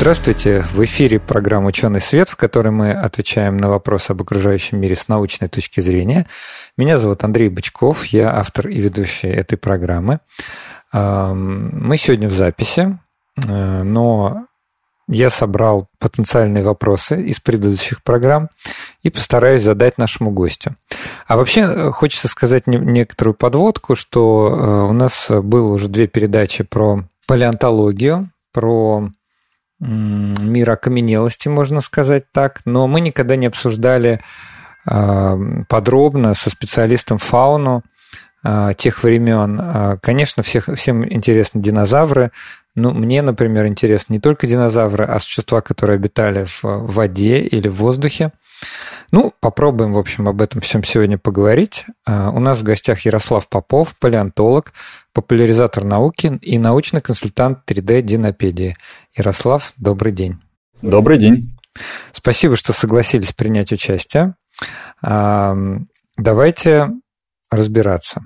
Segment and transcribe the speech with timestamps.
[0.00, 0.64] Здравствуйте!
[0.72, 5.08] В эфире программа «Ученый свет», в которой мы отвечаем на вопросы об окружающем мире с
[5.08, 6.26] научной точки зрения.
[6.78, 10.20] Меня зовут Андрей Бычков, я автор и ведущий этой программы.
[10.90, 12.98] Мы сегодня в записи,
[13.46, 14.46] э, но
[15.06, 18.48] я собрал потенциальные вопросы из предыдущих программ
[19.02, 20.76] и постараюсь задать нашему гостю.
[21.26, 26.64] А вообще э, хочется сказать некоторую подводку, что э, у нас было уже две передачи
[26.64, 29.10] про палеонтологию, про
[29.80, 34.20] мир окаменелости, можно сказать так, но мы никогда не обсуждали
[34.86, 37.82] а, подробно со специалистом фауну
[38.42, 39.58] а, тех времен.
[39.60, 42.30] А, конечно, всех, всем интересны динозавры,
[42.74, 47.74] но мне, например, интересны не только динозавры, а существа, которые обитали в воде или в
[47.76, 48.32] воздухе.
[49.12, 51.84] Ну, попробуем, в общем, об этом всем сегодня поговорить.
[52.06, 54.72] У нас в гостях Ярослав Попов, палеонтолог,
[55.12, 58.76] популяризатор науки и научный консультант 3D-динопедии.
[59.16, 60.38] Ярослав, добрый день.
[60.80, 61.50] Добрый день.
[62.12, 64.34] Спасибо, что согласились принять участие.
[65.02, 66.90] Давайте
[67.50, 68.22] разбираться.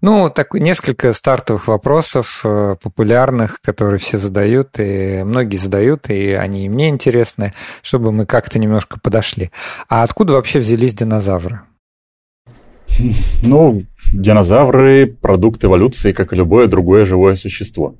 [0.00, 6.66] Ну, так, несколько стартовых вопросов э, популярных, которые все задают, и многие задают, и они
[6.66, 7.52] и мне интересны,
[7.82, 9.50] чтобы мы как-то немножко подошли.
[9.88, 11.60] А откуда вообще взялись динозавры?
[13.42, 17.94] Ну, динозавры– продукт эволюции, как и любое другое живое существо.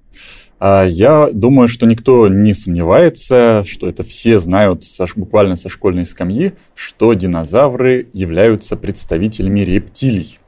[0.60, 4.82] А я думаю, что никто не сомневается, что это все знают
[5.14, 10.38] буквально со школьной скамьи, что динозавры являются представителями рептилий.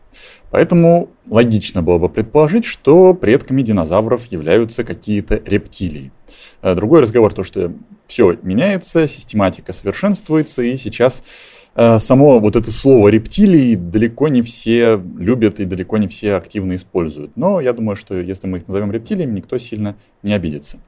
[0.51, 6.13] Поэтому логично было бы предположить, что предками динозавров являются какие-то рептилии.
[6.61, 7.73] А другой разговор то, что
[8.07, 11.23] все меняется, систематика совершенствуется, и сейчас
[11.75, 16.75] Э, само вот это слово рептилии далеко не все любят и далеко не все активно
[16.75, 17.37] используют.
[17.37, 20.79] Но я думаю, что если мы их назовем рептилиями, никто сильно не обидится.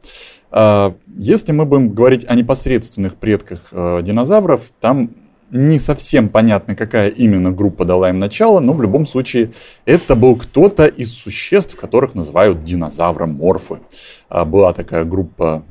[0.50, 5.10] Э, если мы будем говорить о непосредственных предках э, динозавров, там
[5.52, 9.52] не совсем понятно, какая именно группа дала им начало, но в любом случае
[9.84, 13.80] это был кто-то из существ, которых называют динозавроморфы.
[14.30, 15.62] Была такая группа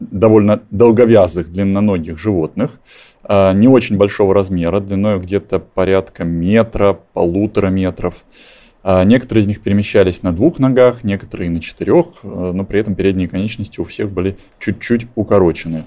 [0.00, 2.78] довольно долговязых длинноногих животных,
[3.22, 8.14] а, не очень большого размера, длиной где-то порядка метра, полутора метров.
[8.82, 12.94] А, некоторые из них перемещались на двух ногах, некоторые на четырех, а, но при этом
[12.94, 15.84] передние конечности у всех были чуть-чуть укорочены.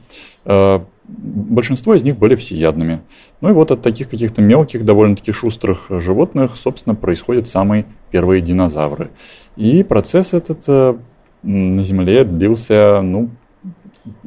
[1.07, 3.02] Большинство из них были всеядными.
[3.41, 9.09] Ну и вот от таких каких-то мелких, довольно-таки шустрых животных, собственно, происходят самые первые динозавры.
[9.58, 10.96] И процесс этот э,
[11.44, 13.29] на Земле длился, ну,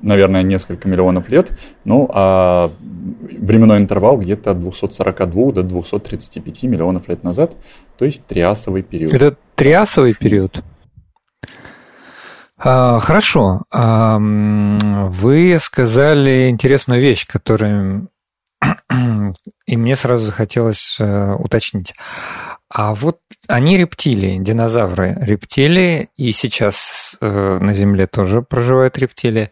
[0.01, 1.51] наверное, несколько миллионов лет,
[1.85, 7.57] ну, а временной интервал где-то от 242 до 235 миллионов лет назад,
[7.99, 9.13] то есть триасовый период.
[9.13, 10.63] Это триасовый период?
[12.57, 13.63] А, хорошо.
[13.73, 18.09] А, вы сказали интересную вещь, которую
[19.67, 21.95] и мне сразу захотелось э, уточнить.
[22.69, 29.51] А вот они рептилии, динозавры рептилии, и сейчас э, на Земле тоже проживают рептилии.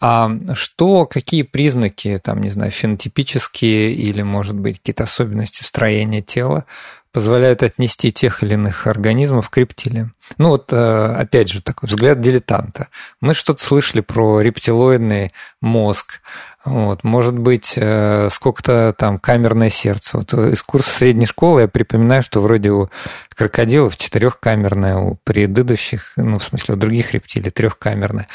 [0.00, 6.66] А что, какие признаки, там, не знаю, фенотипические или, может быть, какие-то особенности строения тела
[7.12, 10.14] позволяют отнести тех или иных организмов к рептилиям?
[10.36, 12.88] Ну вот, э, опять же, такой взгляд дилетанта.
[13.20, 16.20] Мы что-то слышали про рептилоидный мозг,
[16.64, 20.18] вот, может быть, э, сколько-то там камерное сердце.
[20.18, 22.90] Вот из курса средней школы я припоминаю, что вроде у
[23.34, 28.28] крокодилов четырехкамерное, у предыдущих, ну, в смысле, у других рептилий трехкамерное.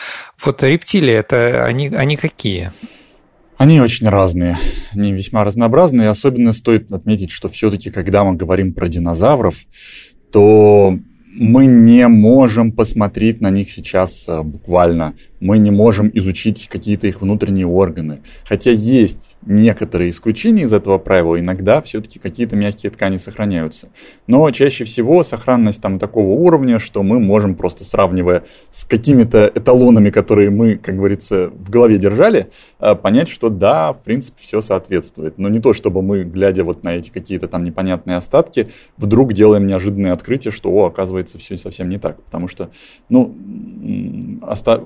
[0.43, 2.71] Вот рептилии, это они, они какие?
[3.63, 4.57] Они очень разные,
[4.91, 6.09] они весьма разнообразные.
[6.09, 9.55] Особенно стоит отметить, что все-таки, когда мы говорим про динозавров,
[10.33, 10.99] то
[11.33, 15.13] мы не можем посмотреть на них сейчас э, буквально.
[15.43, 18.21] Мы не можем изучить какие-то их внутренние органы.
[18.45, 21.37] Хотя есть некоторые исключения из этого правила.
[21.37, 23.89] Иногда все-таки какие-то мягкие ткани сохраняются.
[24.25, 30.11] Но чаще всего сохранность там такого уровня, что мы можем просто сравнивая с какими-то эталонами,
[30.11, 32.49] которые мы, как говорится, в голове держали,
[32.79, 35.39] э, понять, что да, в принципе, все соответствует.
[35.39, 39.67] Но не то, чтобы мы, глядя вот на эти какие-то там непонятные остатки, вдруг делаем
[39.67, 42.21] неожиданное открытие, что, о, оказывается, все совсем не так.
[42.21, 42.69] Потому что,
[43.09, 43.35] ну,
[44.41, 44.83] оста-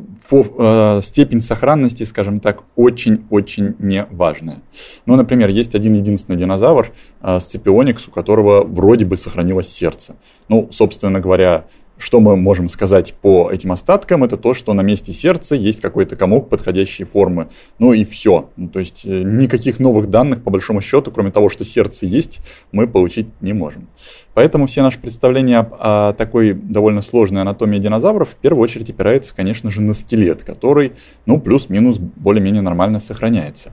[0.57, 4.61] э, степень сохранности, скажем так, очень-очень неважная.
[5.05, 6.91] Ну, например, есть один единственный динозавр,
[7.21, 10.15] э, сципионикс, у которого вроде бы сохранилось сердце.
[10.49, 11.65] Ну, собственно говоря,
[11.97, 16.15] что мы можем сказать по этим остаткам, это то, что на месте сердца есть какой-то
[16.15, 17.47] комок подходящей формы.
[17.79, 18.49] Ну и все.
[18.55, 22.39] Ну, то есть э, никаких новых данных, по большому счету, кроме того, что сердце есть,
[22.71, 23.87] мы получить не можем.
[24.33, 29.35] Поэтому все наши представления о, о такой довольно сложной анатомии динозавров в первую очередь опираются,
[29.35, 30.93] конечно же, на скелет, который,
[31.25, 33.71] ну, плюс-минус более-менее нормально сохраняется.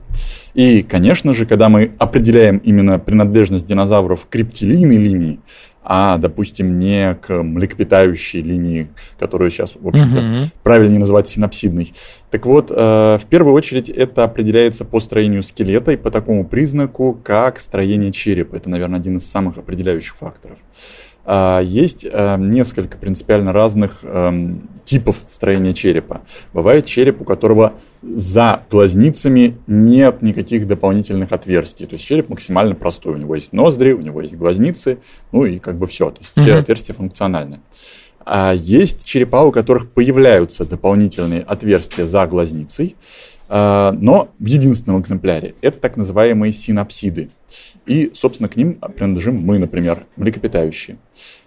[0.55, 5.39] И, конечно же, когда мы определяем именно принадлежность динозавров к рептилийной линии,
[5.87, 8.89] а, допустим, не к млекопитающей линии,
[9.19, 10.47] которую сейчас, в общем-то, uh-huh.
[10.63, 11.93] правильнее называть синапсидной.
[12.31, 12.73] Так вот, э,
[13.21, 18.55] в первую очередь это определяется по строению скелета и по такому признаку, как строение черепа.
[18.55, 20.57] Это, наверное, один из самых определяющих факторов.
[21.27, 26.21] А, есть э, несколько принципиально разных эм, типов строения черепа.
[26.53, 27.73] Бывает череп, у которого
[28.03, 31.87] за глазницами нет никаких дополнительных отверстий.
[31.87, 33.15] То есть череп максимально простой.
[33.15, 34.99] У него есть ноздри, у него есть глазницы,
[35.31, 36.11] ну и как бы все.
[36.11, 37.59] То есть все отверстия функциональны.
[38.23, 42.95] А есть черепа, у которых появляются дополнительные отверстия за глазницей,
[43.47, 45.55] но в единственном экземпляре.
[45.61, 47.29] Это так называемые синапсиды.
[47.85, 50.97] И, собственно, к ним принадлежим мы, например, млекопитающие.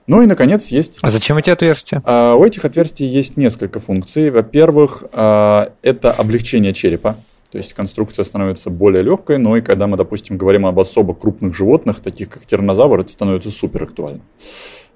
[0.09, 0.99] Ну и, наконец, есть...
[1.03, 2.03] А зачем эти отверстия?
[2.05, 4.31] А, у этих отверстий есть несколько функций.
[4.31, 7.17] Во-первых, а, это облегчение черепа.
[7.53, 11.55] То есть конструкция становится более легкой, но и когда мы, допустим, говорим об особо крупных
[11.55, 14.21] животных, таких как тираннозавр, это становится супер актуально.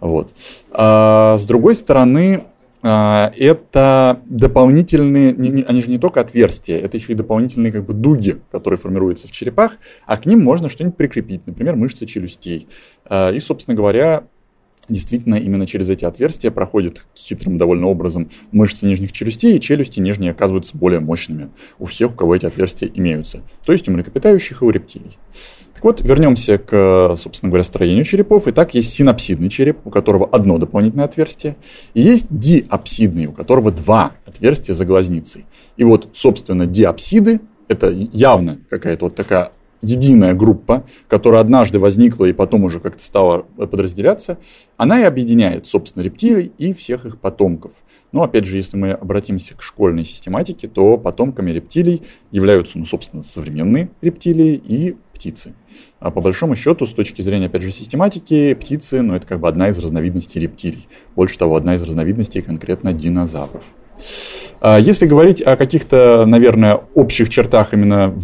[0.00, 0.32] Вот.
[0.70, 2.51] А, с другой стороны, а,
[2.82, 5.30] это дополнительные,
[5.64, 9.32] они же не только отверстия, это еще и дополнительные как бы дуги, которые формируются в
[9.32, 12.66] черепах, а к ним можно что-нибудь прикрепить, например, мышцы челюстей.
[13.04, 14.24] А, и, собственно говоря,
[14.92, 20.30] действительно именно через эти отверстия проходят хитрым довольно образом мышцы нижних челюстей, и челюсти нижние
[20.30, 24.64] оказываются более мощными у всех, у кого эти отверстия имеются, то есть у млекопитающих и
[24.64, 25.18] у рептилий.
[25.74, 28.46] Так вот, вернемся к, собственно говоря, строению черепов.
[28.46, 31.56] Итак, есть синапсидный череп, у которого одно дополнительное отверстие.
[31.94, 35.44] И есть диапсидный, у которого два отверстия за глазницей.
[35.76, 39.50] И вот, собственно, диапсиды– это явно какая-то вот такая
[39.82, 44.38] единая группа, которая однажды возникла и потом уже как-то стала подразделяться,
[44.76, 47.72] она и объединяет, собственно, рептилий и всех их потомков.
[48.12, 53.22] Но, опять же, если мы обратимся к школьной систематике, то потомками рептилий являются, ну, собственно,
[53.22, 55.54] современные рептилии и птицы.
[55.98, 59.48] А по большому счету, с точки зрения, опять же, систематики, птицы, ну, это как бы
[59.48, 60.88] одна из разновидностей рептилий.
[61.16, 63.64] Больше того, одна из разновидностей конкретно динозавров.
[64.64, 68.14] А если говорить о каких-то, наверное, общих чертах именно,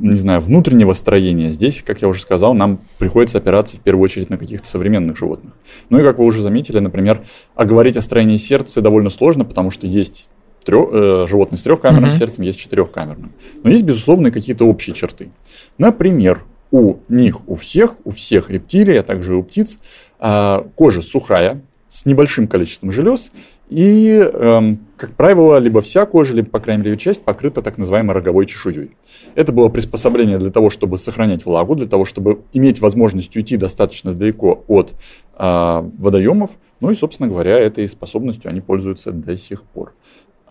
[0.00, 4.28] не знаю, внутреннего строения, здесь, как я уже сказал, нам приходится опираться в первую очередь
[4.28, 5.52] на каких-то современных животных.
[5.88, 7.22] Ну и, как вы уже заметили, например,
[7.54, 10.28] а говорить о строении сердца довольно сложно, потому что есть
[10.64, 12.18] трех, э, животные с трехкамерным mm-hmm.
[12.18, 13.30] сердцем, есть четырехкамерным.
[13.62, 15.30] Но есть, безусловно, какие-то общие черты.
[15.78, 16.42] Например,
[16.72, 19.78] у них, у всех, у всех рептилий, а также у птиц,
[20.18, 23.30] э, кожа сухая, с небольшим количеством желез,
[23.68, 28.14] и, э, как правило, либо вся кожа, либо, по крайней мере, часть покрыта так называемой
[28.14, 28.92] роговой чешуей.
[29.34, 34.14] Это было приспособление для того, чтобы сохранять влагу, для того, чтобы иметь возможность уйти достаточно
[34.14, 36.50] далеко от э, водоемов.
[36.80, 39.94] Ну и, собственно говоря, этой способностью они пользуются до сих пор.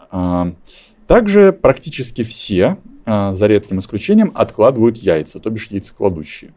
[0.10, 0.54] А,
[1.08, 6.54] также практически все, а, за редким исключением, откладывают яйца, то бишь яйцекладущие.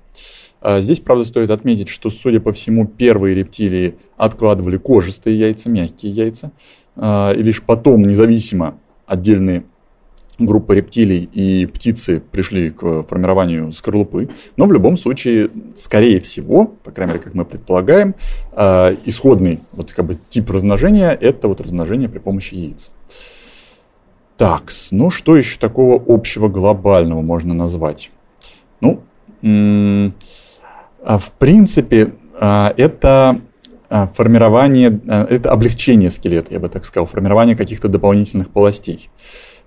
[0.61, 6.13] А, здесь, правда, стоит отметить, что, судя по всему, первые рептилии откладывали кожистые яйца, мягкие
[6.13, 6.53] яйца,
[6.97, 9.65] и лишь потом, независимо, отдельные
[10.41, 14.29] группы рептилий и птицы пришли к формированию скорлупы.
[14.57, 18.15] Но в любом случае, скорее всего, по крайней мере, как мы предполагаем,
[18.53, 22.91] исходный вот как бы тип размножения– это вот размножение при помощи яиц.
[24.37, 28.11] Так, ну что еще такого общего глобального можно назвать?
[28.81, 29.01] Ну,
[29.43, 30.11] а,
[31.17, 33.41] в принципе, а, это
[33.89, 39.09] а, формирование, это облегчение скелета, я бы так сказал, формирование каких-то дополнительных полостей.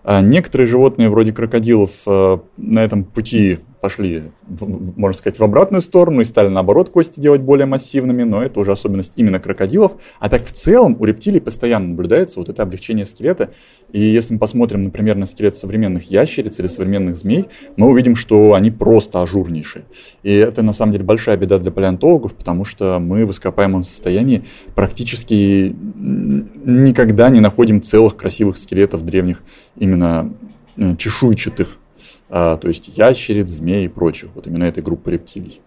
[0.04, 6.48] Некоторые животные, вроде крокодилов, на этом пути пошли, можно сказать, в обратную сторону и стали,
[6.50, 9.94] наоборот, кости делать более массивными, но это уже особенность именно крокодилов.
[10.20, 13.50] А так в целом у рептилий постоянно наблюдается вот это облегчение скелета.
[13.92, 18.54] И если мы посмотрим, например, на скелет современных ящериц или современных змей, мы увидим, что
[18.54, 19.86] они просто ажурнейшие.
[20.22, 24.44] И это, на самом деле, большая беда для палеонтологов, потому что мы в ископаемом состоянии
[24.76, 29.42] практически никогда не находим целых красивых скелетов древних
[29.76, 30.32] именно
[30.78, 31.78] э, чешуйчатых
[32.32, 35.62] то есть ящериц, змей и прочих, вот именно этой группы рептилий.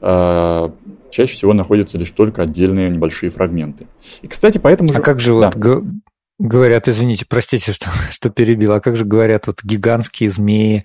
[0.00, 0.70] А,
[1.10, 3.86] чаще всего находятся лишь только отдельные небольшие фрагменты.
[4.20, 4.90] И, кстати, поэтому...
[4.94, 5.50] А как же да.
[5.54, 5.84] вот
[6.38, 10.84] говорят, извините, простите, что, что перебил, а как же говорят вот гигантские змеи,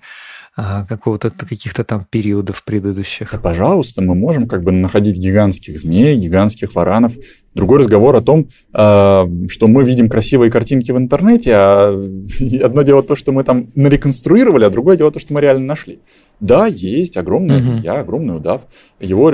[0.56, 3.32] какого-то каких-то там периодов предыдущих.
[3.32, 7.12] Да, пожалуйста, мы можем как бы находить гигантских змей, гигантских варанов.
[7.54, 11.88] Другой разговор о том, а, что мы видим красивые картинки в интернете, а
[12.62, 16.00] одно дело то, что мы там нареконструировали, а другое дело то, что мы реально нашли.
[16.40, 17.78] Да, есть огромная uh-huh.
[17.78, 18.62] змея, огромный удав.
[19.00, 19.32] Его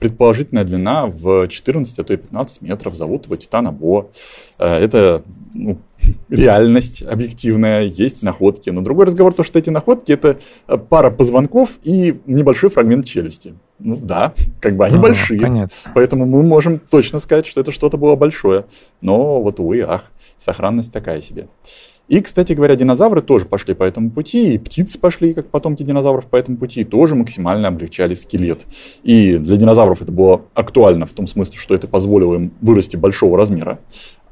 [0.00, 2.96] предположительная длина в 14, а то и 15 метров.
[2.96, 4.10] Зовут его Титана Бо.
[4.58, 5.22] Э, это
[5.54, 5.78] ну,
[6.28, 8.70] реальность объективная, есть находки.
[8.70, 10.38] Но другой разговор то, что эти находки это
[10.68, 13.54] э, пара позвонков и небольшой фрагмент челюсти.
[13.78, 15.40] Ну да, как бы они а, большие.
[15.40, 15.92] Понятно.
[15.94, 18.66] Поэтому мы можем точно сказать, что это что-то было большое.
[19.00, 20.04] Но вот, увы, ах,
[20.36, 21.48] сохранность такая себе.
[22.10, 26.26] И, кстати говоря, динозавры тоже пошли по этому пути, и птицы пошли, как потомки динозавров,
[26.26, 28.66] по этому пути, и тоже максимально облегчали скелет.
[29.04, 33.38] И для динозавров это было актуально в том смысле, что это позволило им вырасти большого
[33.38, 33.78] размера.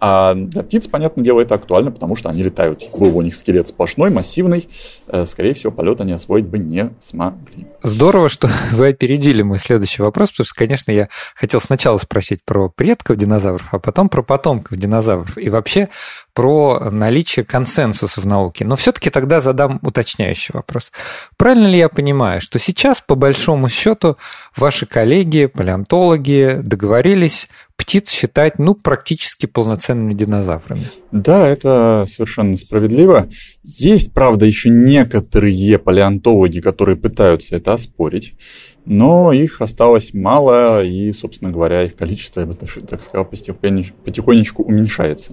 [0.00, 2.84] А для птиц, понятное дело, это актуально, потому что они летают.
[2.96, 4.68] Был у них скелет сплошной, массивный.
[5.08, 7.66] Э, скорее всего, полет они освоить бы не смогли.
[7.82, 12.68] Здорово, что вы опередили мой следующий вопрос, потому что, конечно, я хотел сначала спросить про
[12.68, 15.36] предков динозавров, а потом про потомков динозавров.
[15.36, 15.88] И вообще
[16.32, 18.64] про наличие консенсуса в науке.
[18.64, 20.92] Но все-таки тогда задам уточняющий вопрос.
[21.36, 24.16] Правильно ли я понимаю, что сейчас, по большому счету,
[24.56, 27.48] ваши коллеги, палеонтологи договорились
[27.78, 30.90] птиц считать, ну, практически полноценными динозаврами.
[31.12, 33.28] Да, это совершенно справедливо.
[33.62, 38.35] Есть, правда, еще некоторые палеонтологи, которые пытаются это оспорить,
[38.85, 45.32] но их осталось мало, и, собственно говоря, их количество, я бы так сказал, потихонечку уменьшается.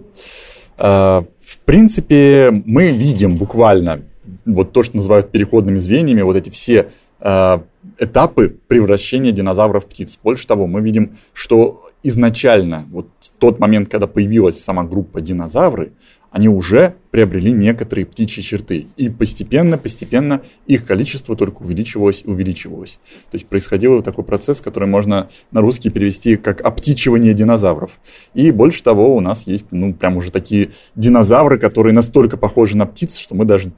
[0.78, 4.04] А, в принципе, мы видим буквально
[4.46, 7.64] вот то, что называют переходными звеньями, вот эти все а,
[7.98, 10.20] этапы превращения динозавров в птиц.
[10.22, 15.94] Больше того, мы видим, что изначально, вот в тот момент, когда появилась сама группа динозавры,
[16.30, 18.88] они уже приобрели некоторые птичьи черты.
[18.98, 23.00] И постепенно, постепенно их количество только увеличивалось и увеличивалось.
[23.32, 27.92] То есть происходил такой процесс, который можно на русский перевести как обтичивание динозавров.
[28.34, 32.86] И больше того, у нас есть, ну, прям уже такие динозавры, которые настолько похожи на
[32.86, 33.72] птиц, что мы даже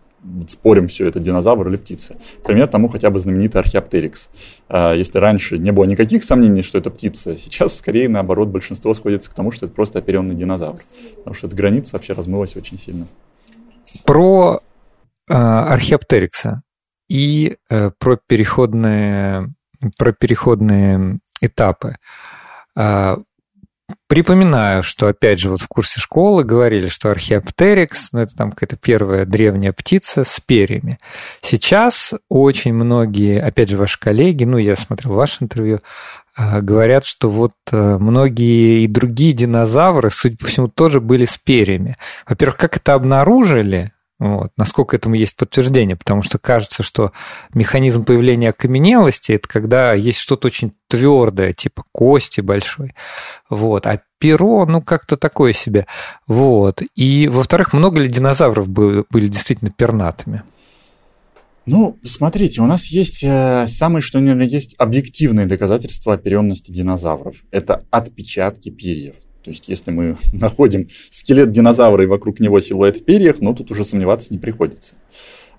[0.48, 2.18] спорим, все это динозавр или птица.
[2.44, 4.30] Пример тому хотя бы знаменитый археоптерикс.
[4.68, 9.30] А, если раньше не было никаких сомнений, что это птица, сейчас скорее наоборот большинство сходится
[9.30, 10.80] к тому, что это просто оперенный динозавр.
[11.18, 13.08] Потому что эта граница вообще размылась очень сильно.
[14.06, 14.60] Про
[15.30, 16.64] э, археоптерикса
[17.10, 19.54] и э, про переходные,
[19.98, 21.96] про переходные этапы.
[22.76, 23.20] А,
[24.08, 28.76] Припоминаю, что, опять же, вот в курсе школы говорили, что археоптерикс, ну, это там какая-то
[28.76, 31.00] первая древняя птица с перьями.
[31.42, 35.80] Сейчас очень многие, опять же, ваши коллеги, ну, я смотрел ваше интервью,
[36.36, 41.38] а, говорят, что вот э, многие и другие динозавры, судя по всему, тоже были с
[41.38, 41.98] перьями.
[42.28, 43.92] Во-первых, как это обнаружили?
[44.20, 44.52] Вот.
[44.58, 45.96] Насколько этому есть подтверждение?
[45.96, 47.12] Потому что кажется, что
[47.54, 52.96] механизм появления окаменелости– это когда есть что-то очень твердое, типа кости большой.
[53.50, 53.86] Вот.
[53.86, 55.86] А перо, ну, как-то такое себе.
[56.28, 56.82] Вот.
[56.96, 60.42] И, во-вторых, много ли динозавров были, были действительно пернатыми?
[61.68, 67.36] Ну, смотрите, у нас есть э, самое, что ни есть объективные доказательства оперенности динозавров.
[67.52, 69.16] Это отпечатки перьев.
[69.48, 73.72] То есть, если мы находим скелет динозавра и вокруг него силуэт в перьях, ну, тут
[73.72, 74.96] уже сомневаться не приходится.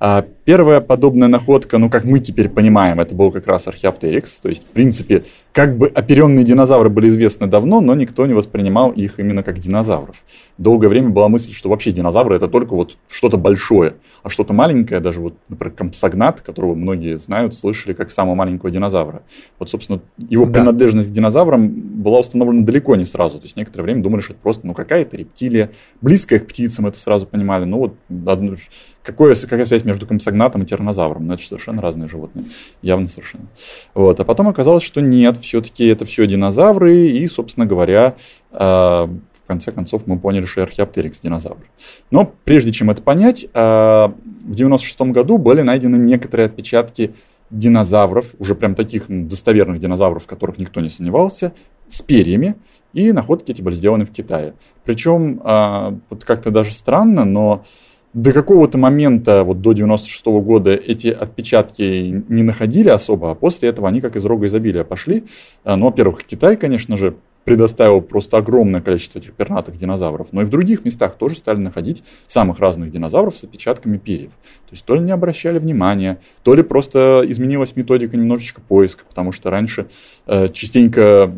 [0.00, 4.38] А первая подобная находка, ну, как мы теперь понимаем, это был как раз археоптерикс.
[4.40, 8.92] То есть, в принципе, как бы оперенные динозавры были известны давно, но никто не воспринимал
[8.92, 10.16] их именно как динозавров.
[10.56, 15.00] Долгое время была мысль, что вообще динозавры это только вот что-то большое, а что-то маленькое,
[15.00, 19.22] даже вот, например, компсогнат, которого многие знают, слышали как самого маленького динозавра.
[19.58, 20.60] Вот, собственно, его да.
[20.60, 23.38] принадлежность к динозаврам была установлена далеко не сразу.
[23.38, 26.98] То есть, некоторое время думали, что это просто ну, какая-то рептилия, близкая к птицам, это
[26.98, 27.64] сразу понимали.
[27.64, 27.94] Ну, вот,
[28.26, 28.54] одну,
[29.08, 31.26] какое, какая связь между компсогнатом и тиранозавром?
[31.26, 32.44] Ну, это совершенно разные животные.
[32.82, 33.46] Явно совершенно.
[33.94, 34.20] Вот.
[34.20, 38.16] А потом оказалось, что нет, все-таки это все динозавры, и, собственно говоря,
[38.52, 41.56] а, в конце концов мы поняли, что археоптерикс динозавр.
[42.10, 44.12] Но прежде чем это понять, а,
[44.44, 47.14] в 96 году были найдены некоторые отпечатки
[47.48, 51.54] динозавров, уже прям таких достоверных динозавров, в которых никто не сомневался,
[51.88, 52.56] с перьями,
[52.92, 54.52] и находки эти были сделаны в Китае.
[54.84, 57.64] Причем, а, вот как-то даже странно, но
[58.14, 63.68] до какого-то момента, вот до 96 -го года, эти отпечатки не находили особо, а после
[63.68, 65.24] этого они как из рога изобилия пошли.
[65.64, 67.14] А, ну, во-первых, Китай, конечно же,
[67.48, 72.04] предоставил просто огромное количество этих пернатых динозавров, но и в других местах тоже стали находить
[72.26, 74.32] самых разных динозавров с отпечатками перьев.
[74.68, 79.32] То есть то ли не обращали внимания, то ли просто изменилась методика немножечко поиска, потому
[79.32, 79.86] что раньше
[80.26, 81.32] э, частенько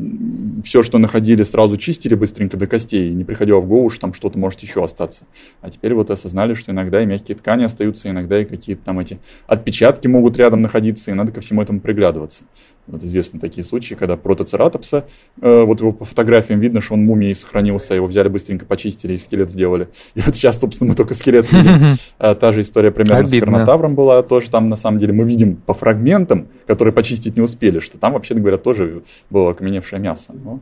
[0.65, 4.13] все, что находили, сразу чистили быстренько до костей, и не приходило в голову, что там
[4.13, 5.27] что-то может еще остаться.
[5.61, 9.21] А теперь вот осознали, что иногда и мягкие ткани остаются, иногда и какие-то там эти
[9.47, 12.43] отпечатки могут рядом находиться, и надо ко всему этому приглядываться.
[12.91, 15.07] Вот известны такие случаи, когда протоцератопса,
[15.41, 19.19] э, вот его по фотографиям видно, что он мумией сохранился, его взяли быстренько почистили и
[19.19, 19.89] скелет сделали.
[20.15, 21.97] И вот сейчас, собственно, мы только скелет видим.
[22.19, 23.39] А та же история примерно Обидно.
[23.39, 27.43] с Карнотавром была, тоже там, на самом деле, мы видим по фрагментам, которые почистить не
[27.43, 30.33] успели, что там, вообще говоря, тоже было окаменевшее мясо.
[30.33, 30.61] Но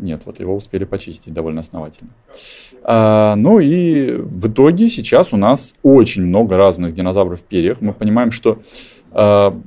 [0.00, 2.10] нет, вот его успели почистить довольно основательно.
[2.82, 7.80] А, ну и в итоге сейчас у нас очень много разных динозавров в перьях.
[7.80, 8.60] Мы понимаем, что
[9.12, 9.58] а,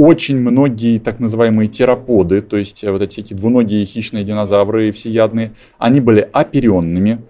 [0.00, 5.52] очень многие так называемые тераподы, то есть э, вот эти всякие двуногие хищные динозавры всеядные,
[5.78, 7.20] они были оперенными.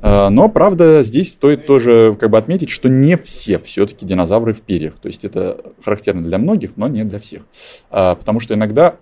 [0.00, 4.62] Э, но, правда, здесь стоит тоже как бы отметить, что не все все-таки динозавры в
[4.62, 4.94] перьях.
[4.94, 7.42] То есть это характерно для многих, но не для всех.
[7.90, 8.96] Э, потому что иногда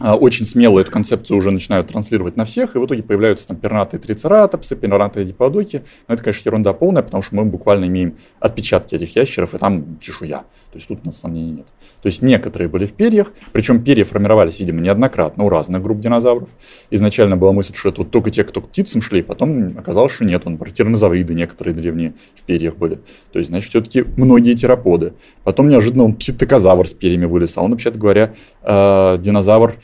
[0.00, 4.00] очень смело эту концепцию уже начинают транслировать на всех, и в итоге появляются там пернатые
[4.00, 5.82] трицератопсы, пернатые диподоки.
[6.08, 9.98] Но это, конечно, ерунда полная, потому что мы буквально имеем отпечатки этих ящеров, и там
[10.00, 10.44] чешуя.
[10.72, 11.66] То есть тут у нас сомнений нет.
[12.02, 16.50] То есть некоторые были в перьях, причем перья формировались, видимо, неоднократно у разных групп динозавров.
[16.90, 20.26] Изначально была мысль, что это вот только те, кто к птицам шли, потом оказалось, что
[20.26, 22.98] нет, он тиранозавриды некоторые древние в перьях были.
[23.32, 25.14] То есть, значит, все-таки многие тераподы.
[25.44, 29.76] Потом неожиданно он пситокозавр с перьями вылез, а он, вообще-то говоря, э, динозавр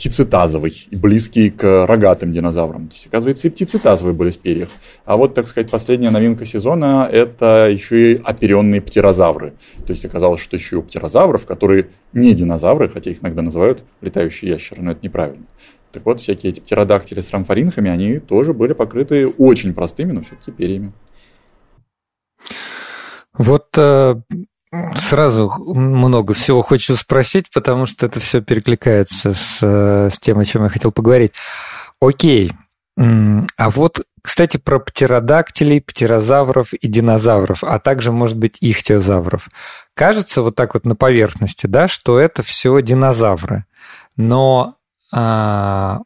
[0.00, 2.88] птицетазовый и близкий к рогатым динозаврам.
[2.88, 4.70] То есть, оказывается, и птицетазовые были с перьях.
[5.04, 9.52] А вот, так сказать, последняя новинка сезона– это еще и оперенные птерозавры.
[9.86, 13.84] То есть, оказалось, что еще и у птерозавров, которые не динозавры, хотя их иногда называют
[14.00, 15.44] летающие ящеры, но это неправильно.
[15.92, 20.50] Так вот, всякие эти птеродактили с рамфоринхами, они тоже были покрыты очень простыми, но все-таки
[20.50, 20.92] перьями.
[23.34, 24.16] Вот э,
[24.94, 30.62] Сразу много всего хочется спросить, потому что это все перекликается с, с тем, о чем
[30.62, 31.32] я хотел поговорить.
[32.00, 32.52] Окей.
[32.96, 39.48] А вот, кстати, про птеродактилей, птерозавров и динозавров, а также, может быть, ихтиозавров.
[39.94, 43.64] Кажется вот так вот на поверхности, да, что это все динозавры.
[44.16, 44.76] Но
[45.12, 46.00] а,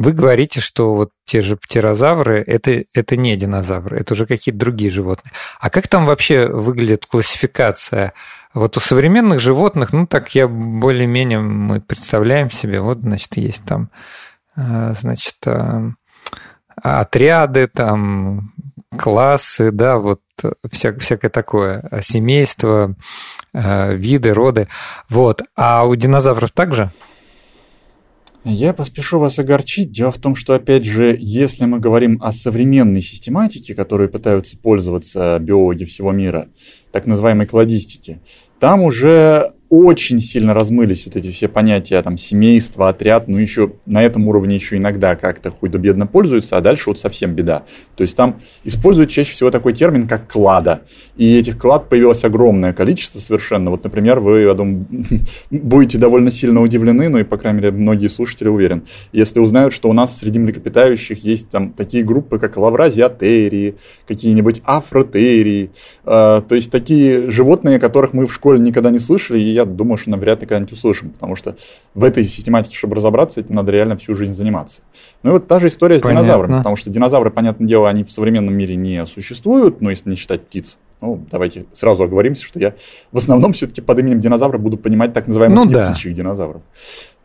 [0.00, 4.90] вы говорите, что вот те же птерозавры это, это не динозавры, это уже какие-то другие
[4.90, 5.30] животные.
[5.60, 8.14] А как там вообще выглядит классификация?
[8.54, 13.90] Вот у современных животных, ну так я более-менее мы представляем себе, вот, значит, есть там,
[14.56, 15.90] э, значит, э,
[16.82, 18.54] отряды, там,
[18.96, 20.22] классы, да, вот
[20.72, 22.94] вся, всякое такое, семейство,
[23.52, 24.68] э, виды, роды.
[25.10, 25.42] Вот.
[25.54, 26.90] А у динозавров также?
[28.44, 29.90] Я поспешу вас огорчить.
[29.90, 35.38] Дело в том, что, опять же, если мы говорим о современной систематике, которой пытаются пользоваться
[35.38, 36.48] биологи всего мира,
[36.90, 38.20] так называемой кладистике,
[38.58, 44.02] там уже очень сильно размылись вот эти все понятия, там, семейство, отряд, ну, еще на
[44.02, 47.62] этом уровне еще иногда как-то худо-бедно пользуются, а дальше вот совсем беда.
[47.96, 50.80] То есть там используют чаще всего такой термин, как клада.
[51.16, 53.70] И этих клад появилось огромное количество совершенно.
[53.70, 54.88] Вот, например, вы, я думаю,
[55.52, 59.88] будете довольно сильно удивлены, ну и, по крайней мере, многие слушатели уверен, если узнают, что
[59.88, 63.76] у нас среди млекопитающих есть там такие группы, как лавразиатерии,
[64.08, 65.70] какие-нибудь афротерии,
[66.04, 69.96] э, то есть такие животные, которых мы в школе никогда не слышали, и я думаю,
[69.96, 71.56] что навряд ли когда-нибудь услышим, потому что
[71.94, 74.82] в этой систематике, чтобы разобраться, этим надо реально всю жизнь заниматься.
[75.22, 76.22] Ну и вот та же история с Понятно.
[76.22, 80.16] динозаврами, потому что динозавры, понятное дело, они в современном мире не существуют, но если не
[80.16, 80.76] считать птиц.
[81.00, 82.74] Ну, давайте сразу оговоримся, что я
[83.10, 85.90] в основном все-таки под именем динозавра буду понимать так называемых ну, да.
[85.90, 86.62] птичьих динозавров.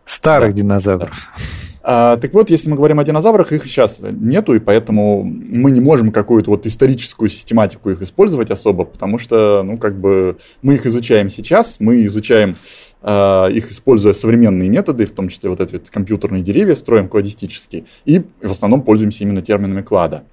[0.06, 0.62] Старых да.
[0.62, 1.10] динозавров.
[1.10, 1.75] Да.
[1.88, 5.80] А, так вот, если мы говорим о динозаврах, их сейчас нету, и поэтому мы не
[5.80, 10.88] можем какую-то вот историческую систематику их использовать особо, потому что, ну, как бы мы их
[10.88, 12.56] изучаем сейчас, мы изучаем
[13.04, 17.84] э, их, используя современные методы, в том числе вот эти вот компьютерные деревья, строим кладистические,
[18.04, 20.24] и в основном пользуемся именно терминами клада.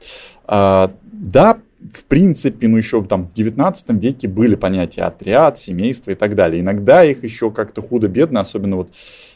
[0.48, 1.58] Э, да,
[1.92, 6.62] в принципе, ну еще там, в 19 веке были понятия отряд, семейство и так далее.
[6.62, 8.92] Иногда их еще как-то худо-бедно, особенно вот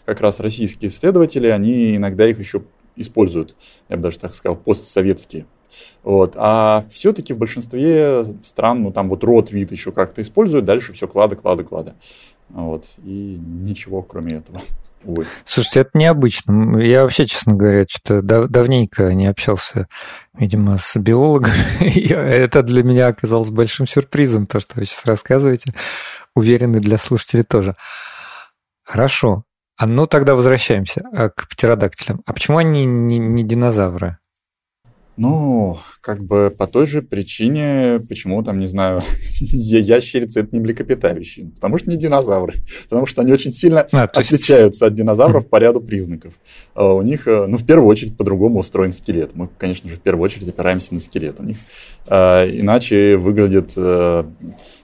[0.06, 2.62] как раз российские исследователи, они иногда их еще
[2.96, 3.54] используют,
[3.88, 5.46] я бы даже так сказал, постсоветские.
[6.02, 6.34] Вот.
[6.36, 11.06] А все-таки в большинстве стран, ну там вот род, вид еще как-то используют, дальше все
[11.06, 11.94] клады, клады, клады.
[12.48, 12.86] Вот.
[13.04, 14.62] И ничего кроме этого.
[15.04, 15.26] Ой.
[15.44, 16.78] Слушайте, это необычно.
[16.78, 19.88] Я вообще, честно говоря, что-то дав- давненько не общался,
[20.34, 21.52] видимо, с биологом.
[21.80, 25.74] это для меня оказалось большим сюрпризом, то, что вы сейчас рассказываете.
[26.34, 27.76] Уверены для слушателей тоже.
[28.82, 29.45] Хорошо.
[29.76, 32.22] А ну тогда возвращаемся а, к птеродактилям.
[32.24, 34.18] А почему они не, не динозавры?
[35.18, 39.02] Ну, как бы по той же причине, почему там, не знаю,
[39.40, 41.50] ящерицы это не млекопитающие.
[41.54, 42.56] Потому что не динозавры.
[42.84, 44.82] Потому что они очень сильно а, отличаются есть...
[44.82, 46.34] от динозавров по ряду признаков.
[46.74, 49.34] А у них, э, ну, в первую очередь, по-другому устроен скелет.
[49.34, 51.40] Мы, конечно же, в первую очередь опираемся на скелет.
[51.40, 51.56] У них
[52.08, 54.24] а, иначе выглядит э,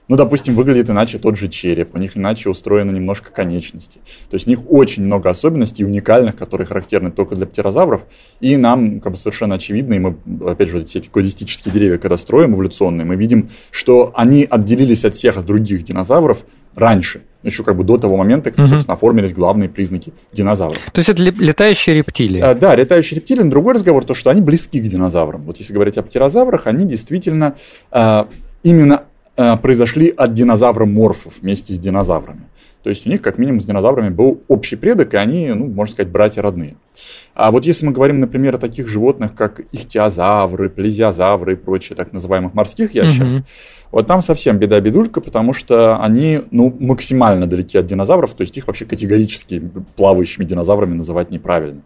[0.07, 3.99] ну, допустим, выглядит иначе тот же череп, у них иначе устроены немножко конечности.
[4.29, 8.03] То есть у них очень много особенностей уникальных, которые характерны только для птерозавров,
[8.41, 12.55] и нам как бы совершенно очевидно, и мы, опять же, эти кодистические деревья, когда строим
[12.55, 16.43] эволюционные, мы видим, что они отделились от всех других динозавров
[16.75, 18.67] раньше, еще как бы до того момента, как, угу.
[18.67, 20.81] собственно, оформились главные признаки динозавров.
[20.91, 22.41] То есть это летающие рептилии?
[22.41, 23.43] А, да, летающие рептилии.
[23.43, 25.41] Но другой разговор, то, что они близки к динозаврам.
[25.43, 27.55] Вот если говорить о птерозаврах, они действительно
[27.91, 28.27] а,
[28.63, 29.03] именно
[29.35, 32.43] произошли от динозавра-морфов вместе с динозаврами.
[32.83, 35.93] То есть у них, как минимум, с динозаврами был общий предок, и они, ну, можно
[35.93, 36.75] сказать, братья родные.
[37.33, 42.11] А вот если мы говорим, например, о таких животных, как ихтиозавры, плезиозавры и прочие так
[42.11, 43.43] называемых морских ящеров, угу.
[43.91, 48.67] вот там совсем беда-бедулька, потому что они, ну, максимально далеки от динозавров, то есть их
[48.67, 49.63] вообще категорически
[49.95, 51.83] плавающими динозаврами называть неправильно.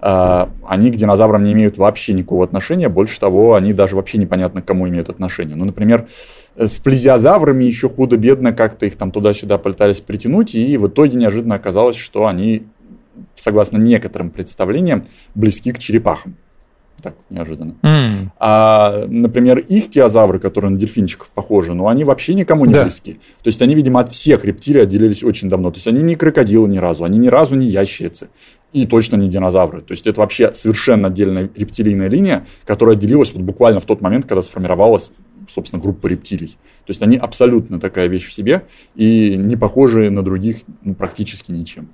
[0.00, 4.60] А, они к динозаврам не имеют вообще никакого отношения, больше того, они даже вообще непонятно
[4.60, 5.54] к кому имеют отношение.
[5.54, 6.08] Ну, например,
[6.56, 11.96] с плезиозаврами еще худо-бедно как-то их там туда-сюда пытались притянуть, и в итоге неожиданно оказалось,
[11.96, 12.64] что они,
[13.34, 16.36] согласно некоторым представлениям, близки к черепахам.
[17.02, 17.74] Так неожиданно.
[17.82, 18.28] Mm.
[18.38, 22.84] А, например, их теозавры, которые на дельфинчиков похожи, ну, они вообще никому не да.
[22.84, 23.14] близки.
[23.14, 25.72] То есть они, видимо, от всех рептилий отделились очень давно.
[25.72, 28.28] То есть они не крокодилы ни разу, они ни разу не ящерицы.
[28.72, 29.80] И точно не динозавры.
[29.80, 34.26] То есть это вообще совершенно отдельная рептилийная линия, которая отделилась вот буквально в тот момент,
[34.26, 35.10] когда сформировалась
[35.48, 36.48] собственно, группа рептилий.
[36.84, 41.50] То есть они абсолютно такая вещь в себе и не похожи на других ну, практически
[41.52, 41.88] ничем.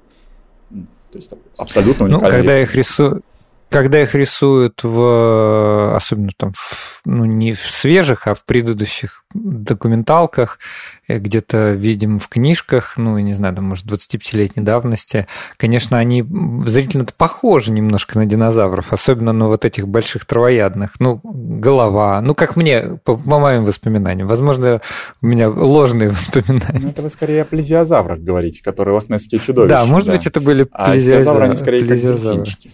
[0.71, 2.31] То есть абсолютно уникальные.
[2.31, 3.25] Ну, когда их рисуют,
[3.69, 10.59] когда их рисуют в, особенно там, в, ну, не в свежих, а в предыдущих документалках,
[11.07, 15.27] э, где-то видим в книжках, ну, не знаю, там, может, 25-летней давности,
[15.59, 16.25] конечно, они
[16.65, 20.93] зрительно-то похожи немножко на динозавров, особенно на вот этих больших травоядных.
[20.99, 24.29] Ну, голова, ну, как мне, по, по моим воспоминаниям.
[24.29, 24.81] Возможно,
[25.21, 26.81] у меня ложные воспоминания.
[26.81, 29.77] Ну, это вы скорее о плезиозаврах говорите, которые лохнесские чудовища.
[29.77, 30.15] Да, может да.
[30.15, 31.43] быть, это были плезиозавры.
[31.43, 32.39] А они скорее плезиозавры.
[32.39, 32.71] как дельфинчики.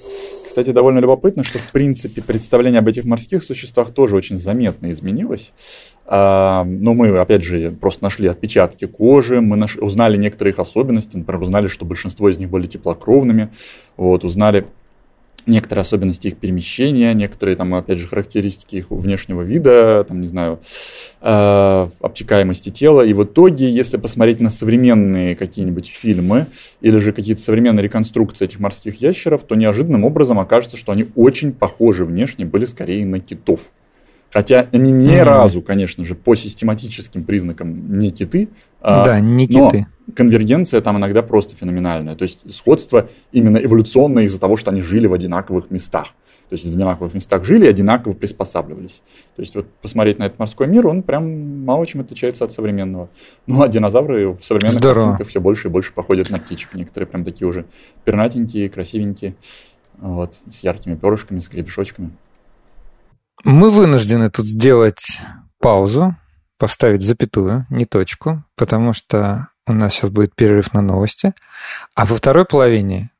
[0.54, 5.52] Кстати, довольно любопытно, что, в принципе, представление об этих морских существах тоже очень заметно изменилось.
[6.06, 9.74] А, но мы, опять же, просто нашли отпечатки кожи, мы наш...
[9.74, 13.48] узнали некоторые их особенности, например, узнали, что большинство из них были теплокровными,
[13.96, 14.64] вот, узнали
[15.46, 20.60] некоторые особенности их перемещения, некоторые там, опять же, характеристики их внешнего вида, там, не знаю,
[21.20, 23.02] э, обтекаемости тела.
[23.02, 26.46] И в итоге, если посмотреть на современные какие-нибудь фильмы
[26.80, 31.52] или же какие-то современные реконструкции этих морских ящеров, то неожиданным образом окажется, что они очень
[31.52, 33.70] похожи внешне были скорее на китов.
[34.34, 35.22] Хотя они ни mm-hmm.
[35.22, 38.48] разу, конечно же, по систематическим признакам не киты.
[38.80, 39.86] А, да, не киты.
[40.08, 42.16] Но конвергенция там иногда просто феноменальная.
[42.16, 46.08] То есть сходство именно эволюционное из-за того, что они жили в одинаковых местах.
[46.48, 49.02] То есть в одинаковых местах жили и одинаково приспосабливались.
[49.36, 53.10] То есть вот посмотреть на этот морской мир, он прям мало чем отличается от современного.
[53.46, 55.04] Ну, а динозавры в современных Здорово.
[55.04, 56.74] картинках все больше и больше походят на птичек.
[56.74, 57.66] Некоторые прям такие уже
[58.04, 59.36] пернатенькие, красивенькие,
[59.98, 62.10] вот, с яркими перышками, с гребешочками.
[63.42, 65.20] Мы вынуждены тут сделать
[65.60, 66.16] паузу,
[66.58, 71.34] поставить запятую, не точку, потому что у нас сейчас будет перерыв на новости.
[71.94, 73.10] А во второй половине,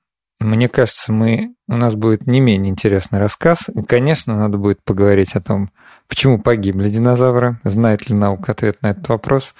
[0.40, 3.70] мне кажется, мы, у нас будет не менее интересный рассказ.
[3.74, 5.70] И, конечно, надо будет поговорить о том,
[6.08, 9.54] почему погибли динозавры, знает ли наука ответ на этот вопрос,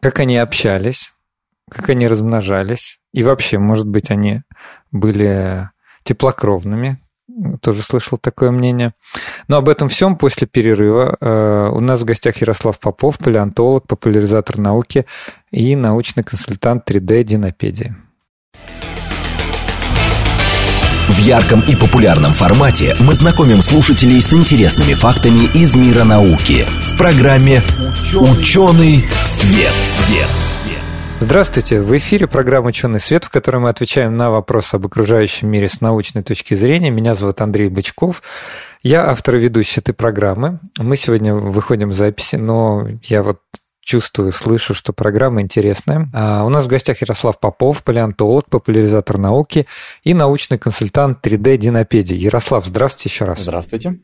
[0.00, 1.12] как они общались,
[1.70, 4.42] как они размножались, и вообще, может быть, они
[4.90, 5.70] были
[6.04, 7.02] теплокровными,
[7.60, 8.92] тоже слышал такое мнение.
[9.48, 11.16] Но об этом всем после перерыва.
[11.20, 15.06] Э, у нас в гостях Ярослав Попов, палеонтолог, популяризатор науки
[15.50, 17.94] и научный консультант 3D Динопедии.
[21.08, 26.98] В ярком и популярном формате мы знакомим слушателей с интересными фактами из мира науки в
[26.98, 27.62] программе
[28.14, 29.72] «Ученый свет».
[29.72, 30.28] свет.
[31.20, 31.80] Здравствуйте!
[31.80, 35.80] В эфире программа «Ученый свет», в которой мы отвечаем на вопросы об окружающем мире с
[35.80, 36.90] научной точки зрения.
[36.90, 38.22] Меня зовут Андрей Бычков.
[38.84, 40.60] Я автор и ведущий этой программы.
[40.78, 43.40] Мы сегодня выходим в записи, но я вот
[43.80, 46.08] чувствую, слышу, что программа интересная.
[46.14, 49.66] А у нас в гостях Ярослав Попов, палеонтолог, популяризатор науки
[50.04, 52.14] и научный консультант 3D-динопедии.
[52.14, 53.40] Ярослав, здравствуйте еще раз.
[53.40, 53.98] Здравствуйте.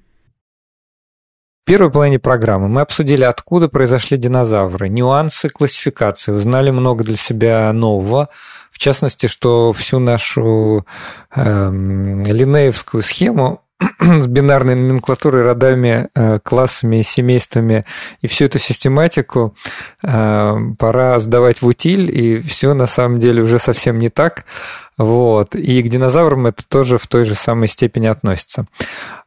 [1.65, 7.73] В первой половине программы мы обсудили, откуда произошли динозавры, нюансы классификации, узнали много для себя
[7.73, 8.29] нового,
[8.71, 10.85] в частности, что всю нашу
[11.35, 13.64] э, линеевскую схему
[14.01, 17.85] с бинарной номенклатурой, родами, э, классами, семействами
[18.21, 19.55] и всю эту систематику
[20.03, 24.45] э, пора сдавать в утиль, и все на самом деле уже совсем не так.
[24.97, 25.57] Вот.
[25.57, 28.67] И к динозаврам это тоже в той же самой степени относится.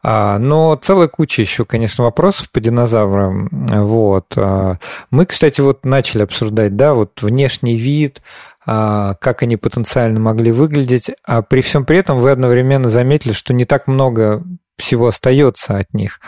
[0.02, 3.50] А, но целая куча еще, конечно, вопросов по динозаврам.
[3.52, 4.28] Вот.
[4.38, 4.78] А,
[5.12, 8.22] мы, кстати, вот начали обсуждать, да, вот внешний вид,
[8.68, 13.64] как они потенциально могли выглядеть, а при всем при этом вы одновременно заметили, что не
[13.64, 14.44] так много
[14.78, 16.20] всего остается от них.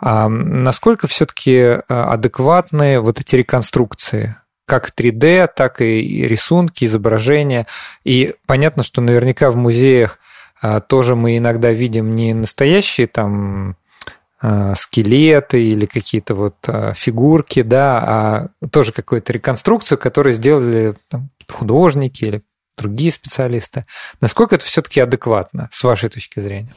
[0.00, 4.36] А насколько все-таки адекватны вот эти реконструкции?
[4.64, 7.66] как 3D, так и рисунки, изображения.
[8.04, 10.18] И понятно, что наверняка в музеях
[10.62, 13.76] а, тоже мы иногда видим не настоящие там
[14.40, 21.30] а, скелеты или какие-то вот а, фигурки, да, а тоже какую-то реконструкцию, которую сделали там,
[21.52, 22.42] художники или
[22.76, 23.86] другие специалисты.
[24.20, 26.74] Насколько это все-таки адекватно, с вашей точки зрения?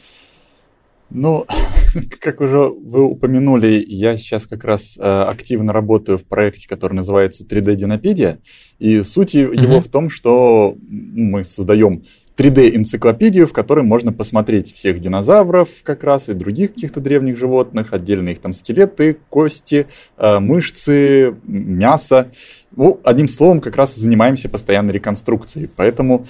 [1.10, 1.46] Ну,
[2.20, 7.46] как уже вы упомянули, я сейчас как раз э, активно работаю в проекте, который называется
[7.46, 8.40] 3D Динопедия.
[8.80, 9.62] И суть mm-hmm.
[9.62, 12.04] его в том, что мы создаем
[12.38, 18.30] 3D-энциклопедию, в которой можно посмотреть всех динозавров как раз и других каких-то древних животных, отдельно
[18.30, 22.32] их там скелеты, кости, э, мышцы, мясо.
[22.76, 25.70] Ну, одним словом, как раз занимаемся постоянной реконструкцией.
[25.74, 26.26] Поэтому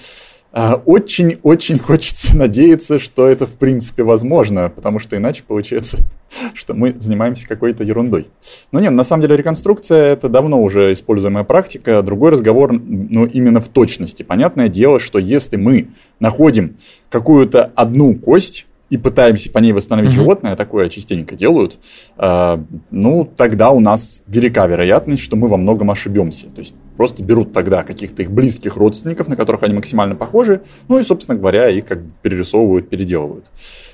[0.86, 5.98] очень-очень хочется надеяться, что это в принципе возможно, потому что иначе получается,
[6.54, 8.28] что мы занимаемся какой-то ерундой.
[8.72, 12.00] Но нет, на самом деле реконструкция это давно уже используемая практика.
[12.00, 14.22] Другой разговор, ну именно в точности.
[14.22, 15.88] Понятное дело, что если мы
[16.20, 16.76] находим
[17.10, 20.20] какую-то одну кость, и пытаемся по ней восстановить угу.
[20.20, 21.76] животное, такое частенько делают,
[22.18, 22.58] э,
[22.92, 26.46] ну, тогда у нас велика вероятность, что мы во многом ошибемся.
[26.54, 30.98] То есть Просто берут тогда каких-то их близких родственников, на которых они максимально похожи, ну
[30.98, 33.46] и, собственно говоря, их как бы перерисовывают, переделывают.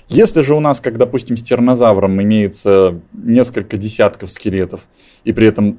[0.09, 4.83] Если же у нас, как, допустим, с тернозавром имеется несколько десятков скелетов,
[5.25, 5.79] и при этом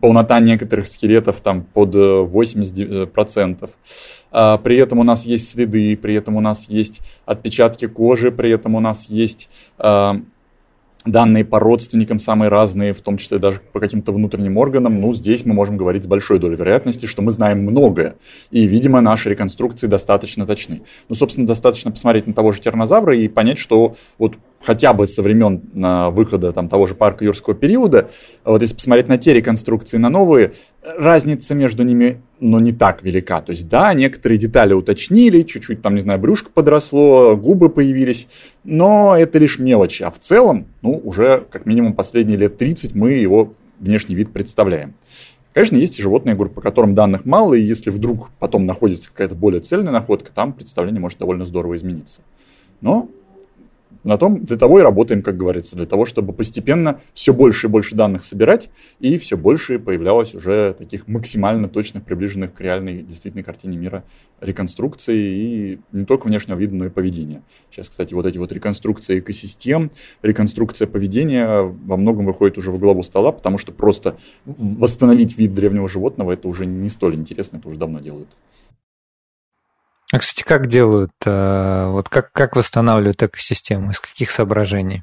[0.00, 3.64] полнота некоторых скелетов там под 80%.
[3.64, 3.68] Э,
[4.30, 8.50] а при этом у нас есть следы, при этом у нас есть отпечатки кожи, при
[8.50, 10.20] этом у нас есть а,
[11.04, 15.44] данные по родственникам самые разные, в том числе даже по каким-то внутренним органам, ну, здесь
[15.46, 18.16] мы можем говорить с большой долей вероятности, что мы знаем многое.
[18.50, 20.82] И, видимо, наши реконструкции достаточно точны.
[21.08, 25.22] Ну, собственно, достаточно посмотреть на того же тернозавра и понять, что вот хотя бы со
[25.22, 28.10] времен на выхода там, того же парка юрского периода,
[28.44, 33.40] вот если посмотреть на те реконструкции, на новые, разница между ними ну, не так велика.
[33.40, 38.28] То есть, да, некоторые детали уточнили, чуть-чуть там, не знаю, брюшко подросло, губы появились,
[38.64, 40.02] но это лишь мелочи.
[40.02, 44.94] А в целом, ну, уже как минимум последние лет 30 мы его внешний вид представляем.
[45.52, 49.34] Конечно, есть и животные, говорю, по которым данных мало, и если вдруг потом находится какая-то
[49.34, 52.20] более цельная находка, там представление может довольно здорово измениться.
[52.80, 53.08] Но
[54.08, 57.70] на том, для того и работаем, как говорится, для того, чтобы постепенно все больше и
[57.70, 63.44] больше данных собирать, и все больше появлялось уже таких максимально точных, приближенных к реальной действительной
[63.44, 64.04] картине мира
[64.40, 67.42] реконструкций и не только внешнего вида, но и поведения.
[67.70, 69.90] Сейчас, кстати, вот эти вот реконструкции экосистем,
[70.22, 74.16] реконструкция поведения во многом выходит уже в главу стола, потому что просто
[74.46, 78.38] восстановить вид древнего животного это уже не столь интересно, это уже давно делают.
[80.12, 85.02] А, кстати, как делают, э, вот как, как восстанавливают экосистему, из каких соображений?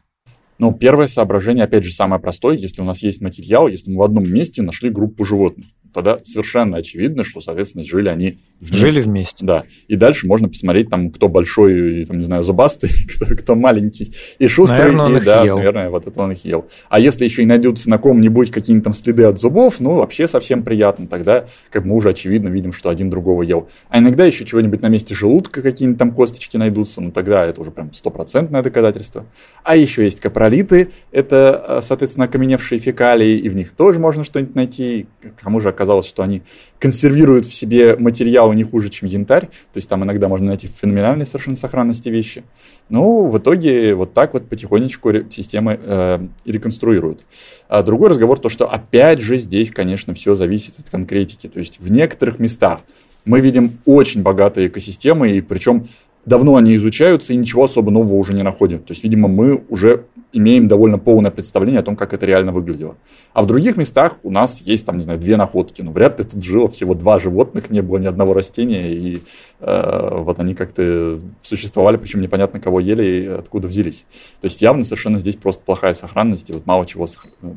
[0.58, 4.04] Ну, первое соображение, опять же, самое простое, если у нас есть материал, если мы в
[4.04, 8.78] одном месте нашли группу животных тогда совершенно очевидно, что, соответственно, жили они вместе.
[8.78, 9.46] Жили вместе.
[9.46, 9.64] Да.
[9.88, 14.14] И дальше можно посмотреть, там, кто большой, и, там, не знаю, зубастый, кто, кто маленький
[14.38, 14.80] и шустрый.
[14.80, 15.58] Наверное, он и, их да, ел.
[15.58, 16.66] наверное, вот это он их ел.
[16.90, 20.64] А если еще и найдутся на ком-нибудь какие-нибудь там следы от зубов, ну, вообще совсем
[20.64, 21.08] приятно.
[21.08, 23.70] Тогда, как мы уже очевидно видим, что один другого ел.
[23.90, 27.72] А иногда еще чего-нибудь на месте желудка, какие-нибудь там косточки найдутся, ну, тогда это уже
[27.72, 29.26] прям стопроцентное доказательство.
[29.64, 35.08] А еще есть капролиты, это, соответственно, окаменевшие фекалии, и в них тоже можно что-нибудь найти.
[35.42, 36.42] Кому же оказалось, что они
[36.80, 39.46] консервируют в себе материалы не хуже, чем янтарь.
[39.46, 42.44] То есть там иногда можно найти феноменальные совершенно сохранности вещи.
[42.90, 47.26] Ну, в итоге вот так вот потихонечку системы э, реконструируют.
[47.68, 51.48] А другой разговор то, что опять же здесь, конечно, все зависит от конкретики.
[51.48, 52.82] То есть в некоторых местах
[53.26, 55.88] мы видим очень богатые экосистемы, и причем
[56.26, 58.80] давно они изучаются, и ничего особо нового уже не находим.
[58.80, 62.96] То есть, видимо, мы уже имеем довольно полное представление о том, как это реально выглядело.
[63.34, 65.82] А в других местах у нас есть, там, не знаю, две находки.
[65.82, 69.18] Но вряд ли тут жило всего два животных, не было ни одного растения, и
[69.60, 74.06] э, вот они как-то существовали, причем непонятно, кого ели и откуда взялись.
[74.42, 77.08] То есть, явно совершенно здесь просто плохая сохранность, и вот мало чего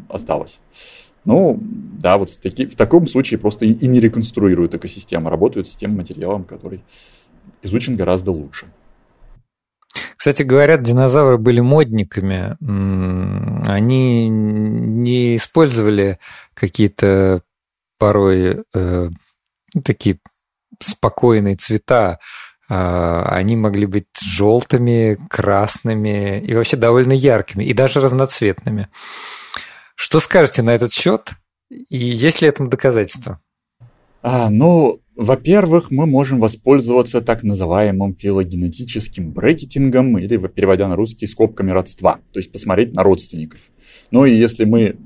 [0.08, 0.60] осталось.
[1.24, 5.68] Ну, да, вот в, таки, в таком случае просто и, и не реконструируют экосистему, работают
[5.68, 6.80] с тем материалом, который
[7.62, 8.66] изучен гораздо лучше.
[10.16, 12.56] Кстати, говорят, динозавры были модниками.
[13.68, 16.18] Они не использовали
[16.54, 17.42] какие-то
[17.98, 19.08] порой э,
[19.84, 20.18] такие
[20.80, 22.18] спокойные цвета.
[22.68, 28.88] Э, они могли быть желтыми, красными и вообще довольно яркими, и даже разноцветными.
[29.94, 31.32] Что скажете на этот счет?
[31.70, 33.40] И есть ли этому доказательства?
[34.22, 41.72] А, ну, во-первых, мы можем воспользоваться так называемым филогенетическим брекетингом или, переводя на русский, скобками
[41.72, 43.58] родства, то есть посмотреть на родственников.
[44.12, 44.96] Ну и если мы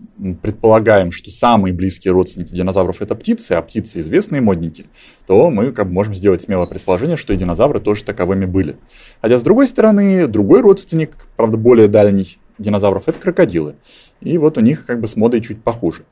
[0.43, 4.85] предполагаем, что самые близкие родственники динозавров это птицы, а птицы известные модники,
[5.27, 8.77] то мы как бы можем сделать смелое предположение, что и динозавры тоже таковыми были.
[9.23, 13.75] Хотя, с другой стороны, другой родственник, правда, более дальний динозавров, это крокодилы.
[14.21, 16.05] И вот у них как бы с модой чуть похуже.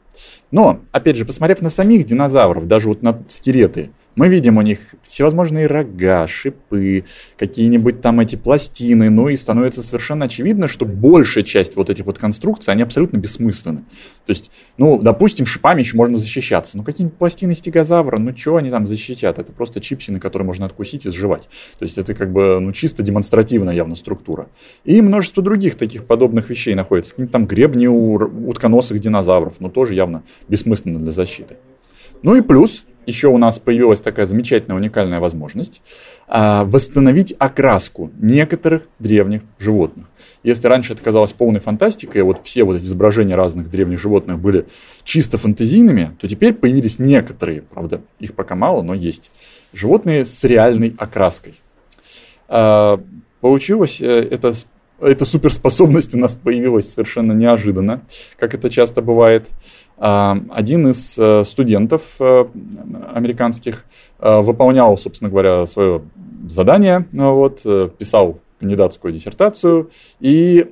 [0.51, 4.81] Но, опять же, посмотрев на самих динозавров, даже вот на скелеты, мы видим у них
[5.07, 7.05] всевозможные рога, шипы,
[7.39, 12.19] какие-нибудь там эти пластины, ну и становится совершенно очевидно, что большая часть вот этих вот
[12.19, 13.85] конструкций, они абсолютно бессмысленны.
[14.27, 18.71] То есть, ну, допустим, шипами еще можно защищаться, ну какие-нибудь пластины стегозавра, ну что они
[18.71, 19.39] там защитят?
[19.39, 21.49] Это просто чипсины, которые можно откусить и сживать.
[21.79, 24.49] То есть это как бы, ну, чисто демонстративная явно структура.
[24.85, 27.13] И множество других таких подобных вещей находится.
[27.13, 28.15] Какие-нибудь там гребни у
[28.49, 31.57] утконосых динозавров, но тоже явно бессмысленно для защиты.
[32.23, 35.83] Ну и плюс, еще у нас появилась такая замечательная, уникальная возможность
[36.29, 40.07] а, восстановить окраску некоторых древних животных.
[40.43, 44.67] Если раньше это казалось полной фантастикой, вот все вот эти изображения разных древних животных были
[45.05, 49.31] чисто фантазийными, то теперь появились некоторые, правда, их пока мало, но есть,
[49.73, 51.55] животные с реальной окраской.
[52.49, 53.01] А,
[53.41, 54.53] получилось э, это
[55.01, 58.03] эта суперспособность у нас появилась совершенно неожиданно,
[58.39, 59.49] как это часто бывает.
[60.03, 62.47] А, один из э, студентов э,
[63.13, 63.85] американских
[64.19, 66.01] э, выполнял, собственно говоря, свое
[66.49, 67.63] задание, вот,
[67.99, 70.67] писал кандидатскую диссертацию и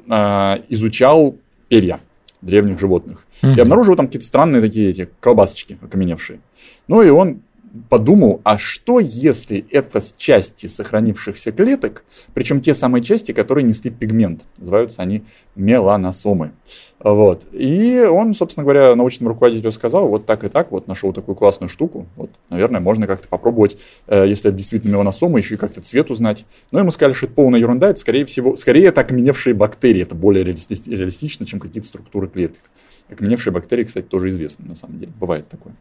[0.69, 1.37] изучал
[1.69, 2.01] перья
[2.41, 3.27] древних животных.
[3.43, 3.57] Mm-hmm.
[3.57, 6.41] И обнаружил там какие-то странные такие эти колбасочки окаменевшие.
[6.88, 7.43] Ну и он
[7.88, 12.04] подумал, а что если это части сохранившихся клеток,
[12.35, 16.52] причем те самые части, которые несли пигмент, называются они меланосомы.
[17.00, 17.46] Вот.
[17.52, 21.68] И он, собственно говоря, научному руководителю сказал, вот так и так, вот нашел такую классную
[21.68, 26.11] штуку, вот, наверное, можно как-то попробовать, э, если это действительно меланосомы, еще и как-то цвет
[26.11, 26.44] узнать.
[26.70, 30.14] Но ему сказали, что это полная ерунда, это скорее всего, скорее это окаменевшие бактерии, это
[30.14, 32.61] более реалистично, чем какие-то структуры клеток.
[33.09, 35.74] Окаменевшие бактерии, кстати, тоже известны, на самом деле, бывает такое.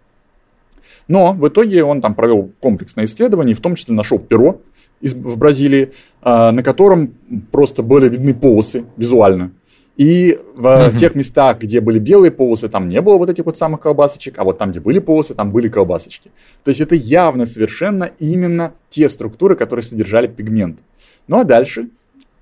[1.08, 4.62] Но в итоге он там провел комплексное исследование, в том числе нашел перо
[5.02, 7.14] из, в Бразилии, э, на котором
[7.52, 9.52] просто были видны полосы визуально.
[9.98, 13.58] И в, в тех местах, где были белые полосы, там не было вот этих вот
[13.58, 16.30] самых колбасочек, а вот там, где были полосы, там были колбасочки.
[16.64, 20.80] То есть это явно совершенно именно те структуры, которые содержали пигмент.
[21.28, 21.90] Ну а дальше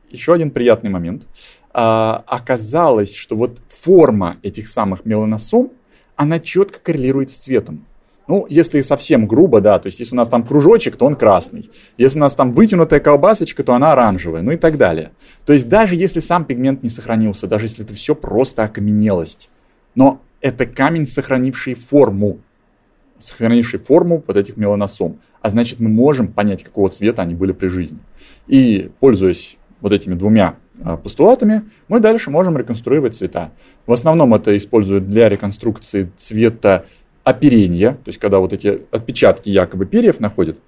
[0.10, 1.28] еще один приятный момент.
[1.74, 5.72] А, оказалось, что вот форма этих самых меланосом,
[6.18, 7.86] она четко коррелирует с цветом.
[8.28, 11.70] Ну, если совсем грубо, да, то есть если у нас там кружочек, то он красный.
[11.98, 15.12] Если у нас там вытянутая колбасочка, то она оранжевая, ну и так далее.
[15.46, 19.50] То есть даже если сам пигмент не сохранился, даже если это все просто окаменелость,
[19.94, 22.40] но это камень, сохранивший форму,
[23.20, 25.20] сохранивший форму вот этих меланосом.
[25.42, 28.00] А значит, мы можем понять, какого цвета они были при жизни.
[28.48, 33.52] И, пользуясь вот этими двумя а, постулатами, мы дальше можем реконструировать цвета.
[33.86, 36.86] В основном это используют для реконструкции цвета
[37.26, 40.60] оперения, то есть когда вот эти отпечатки якобы перьев находят,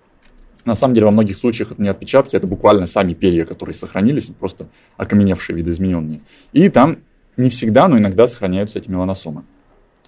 [0.66, 4.26] на самом деле во многих случаях это не отпечатки, это буквально сами перья, которые сохранились,
[4.26, 4.68] просто
[4.98, 6.22] окаменевшие, видоизмененные.
[6.52, 6.98] И там
[7.38, 9.44] не всегда, но иногда сохраняются эти меланосомы.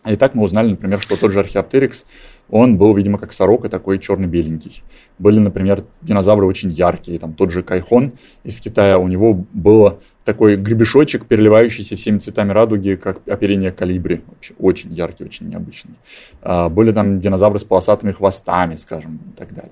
[0.05, 2.05] И так мы узнали, например, что тот же археоптерикс,
[2.51, 4.83] он был, видимо, как сорока, такой черно-беленький.
[5.17, 10.55] Были, например, динозавры очень яркие, там тот же Кайхон из Китая, у него был такой
[10.55, 14.21] гребешочек, переливающийся всеми цветами радуги, как оперение калибри.
[14.27, 15.95] Вообще очень яркий, очень необычный.
[16.41, 19.71] А, были там динозавры с полосатыми хвостами, скажем, и так далее.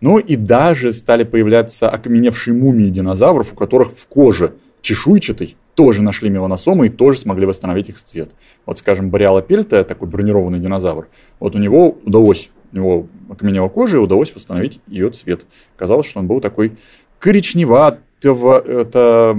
[0.00, 6.30] Ну и даже стали появляться окаменевшие мумии динозавров, у которых в коже чешуйчатой тоже нашли
[6.30, 8.30] меланосомы и тоже смогли восстановить их цвет.
[8.66, 13.96] Вот, скажем, Бориала пельта, такой бронированный динозавр, вот у него удалось, у него окаменела кожа,
[13.96, 15.46] и удалось восстановить ее цвет.
[15.76, 16.72] Казалось, что он был такой
[17.18, 19.36] коричневатого, это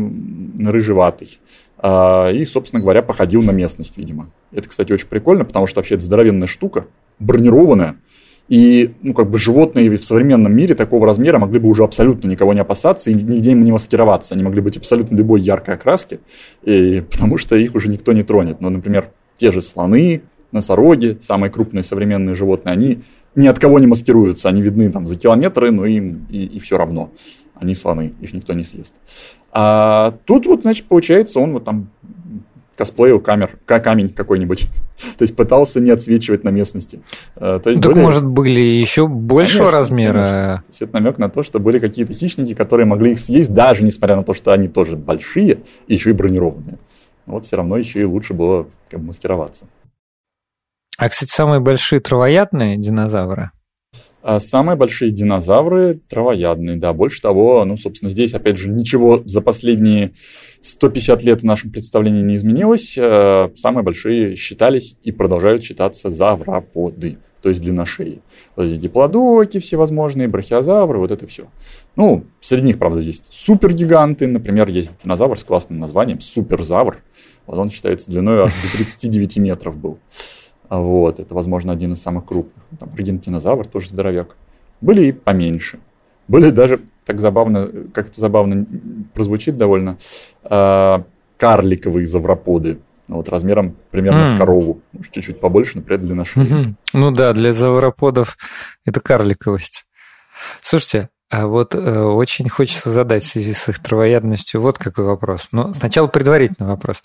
[0.59, 1.39] рыжеватый.
[1.77, 4.31] А, и, собственно говоря, походил на местность, видимо.
[4.51, 6.85] Это, кстати, очень прикольно, потому что вообще это здоровенная штука,
[7.19, 7.97] бронированная,
[8.51, 12.53] и, ну, как бы животные в современном мире такого размера могли бы уже абсолютно никого
[12.53, 14.35] не опасаться и нигде им не маскироваться.
[14.35, 16.19] Они могли быть абсолютно любой яркой окраски,
[16.63, 18.59] и, потому что их уже никто не тронет.
[18.59, 22.99] Но, например, те же слоны, носороги, самые крупные современные животные, они
[23.35, 26.77] ни от кого не маскируются, они видны там за километры, но им и, и все
[26.77, 27.09] равно.
[27.55, 28.93] Они слоны, их никто не съест.
[29.53, 31.87] А тут вот, значит, получается, он вот там
[32.75, 34.67] косплеил камер, камень какой-нибудь.
[35.17, 37.01] То есть пытался не отсвечивать на местности.
[37.35, 38.03] Э, то есть так, были...
[38.03, 40.13] может, были еще большего конечно, размера?
[40.13, 40.57] Конечно.
[40.57, 43.83] То есть это намек на то, что были какие-то хищники, которые могли их съесть, даже
[43.83, 46.77] несмотря на то, что они тоже большие и еще и бронированные.
[47.25, 49.67] Вот все равно еще и лучше было как бы, маскироваться.
[50.97, 53.51] А, кстати, самые большие травоядные динозавры?
[54.23, 56.93] А самые большие динозавры травоядные, да.
[56.93, 60.11] Больше того, ну, собственно, здесь, опять же, ничего за последние
[60.61, 62.97] 150 лет в нашем представлении не изменилось.
[62.97, 68.21] Э, самые большие считались и продолжают считаться завроподы, то есть длинношеи.
[68.55, 71.47] Вот эти диплодоки всевозможные, брахиозавры, вот это все.
[71.95, 74.27] Ну, среди них, правда, есть супергиганты.
[74.27, 76.97] Например, есть динозавр с классным названием суперзавр.
[77.47, 79.97] Вот он считается длиной аж до 39 метров был.
[80.71, 82.63] Вот, это, возможно, один из самых крупных.
[82.79, 84.37] Там аргентинозавр тоже здоровяк.
[84.79, 85.79] Были и поменьше.
[86.29, 88.65] Были даже, так забавно, как-то забавно
[89.13, 89.97] прозвучит довольно,
[90.43, 91.03] э,
[91.37, 92.79] карликовые завроподы.
[93.09, 94.33] Ну, вот размером примерно mm.
[94.33, 94.79] с корову.
[94.93, 96.45] Может, чуть-чуть побольше, но при этом длина шеи.
[96.45, 96.75] Mm-hmm.
[96.93, 98.37] Ну да, для завроподов
[98.85, 99.85] это карликовость.
[100.61, 105.47] Слушайте, а вот э, очень хочется задать в связи с их травоядностью вот какой вопрос.
[105.53, 107.01] Но сначала предварительный вопрос.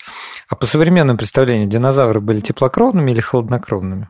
[0.49, 4.09] А по современному представлению динозавры были теплокровными или холоднокровными?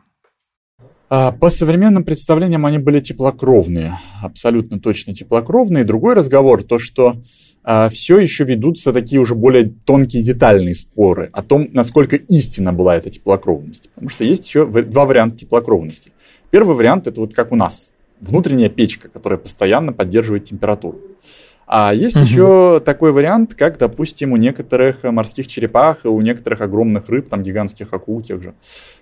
[1.08, 5.84] А, по современным представлениям они были теплокровные, абсолютно точно теплокровные.
[5.84, 7.14] Другой разговор, то что
[7.62, 12.96] а, все еще ведутся такие уже более тонкие детальные споры о том, насколько истинна была
[12.96, 13.88] эта теплокровность.
[13.90, 16.10] Потому что есть еще два варианта теплокровности.
[16.50, 21.00] Первый вариант это вот как у нас, внутренняя печка, которая постоянно поддерживает температуру.
[21.70, 22.24] А есть угу.
[22.24, 27.92] еще такой вариант, как, допустим, у некоторых морских черепах у некоторых огромных рыб, там гигантских
[27.92, 28.54] акул тех же,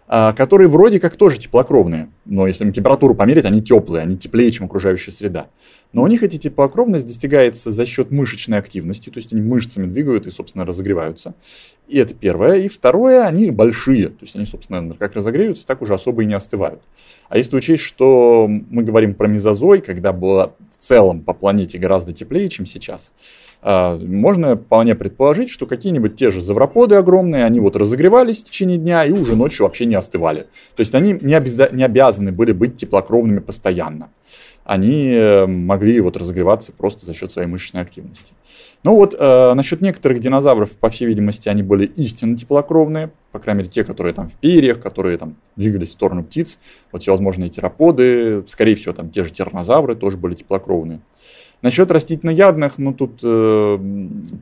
[0.08, 2.08] а, которые вроде как тоже теплокровные.
[2.24, 5.46] Но если им температуру померить, они теплые, они теплее, чем окружающая среда.
[5.96, 10.26] Но у них эти теплокровность достигается за счет мышечной активности, то есть они мышцами двигают
[10.26, 11.32] и, собственно, разогреваются.
[11.88, 12.58] И это первое.
[12.58, 14.08] И второе, они большие.
[14.08, 16.82] То есть они, собственно, как разогреются, так уже особо и не остывают.
[17.30, 22.12] А если учесть, что мы говорим про мезозой, когда было в целом по планете гораздо
[22.12, 23.10] теплее, чем сейчас,
[23.62, 28.76] а, можно вполне предположить, что какие-нибудь те же завроподы огромные, они вот разогревались в течение
[28.76, 30.40] дня и уже ночью вообще не остывали.
[30.74, 34.10] То есть они не, обяза- не обязаны были быть теплокровными постоянно
[34.66, 38.34] они э, могли вот разогреваться просто за счет своей мышечной активности.
[38.82, 43.60] Ну вот, э, насчет некоторых динозавров, по всей видимости, они были истинно теплокровные, по крайней
[43.60, 46.58] мере, те, которые там в перьях, которые там двигались в сторону птиц,
[46.90, 51.00] вот всевозможные тераподы, скорее всего, там те же тернозавры тоже были теплокровные.
[51.62, 53.78] Насчет растительноядных, ну тут э,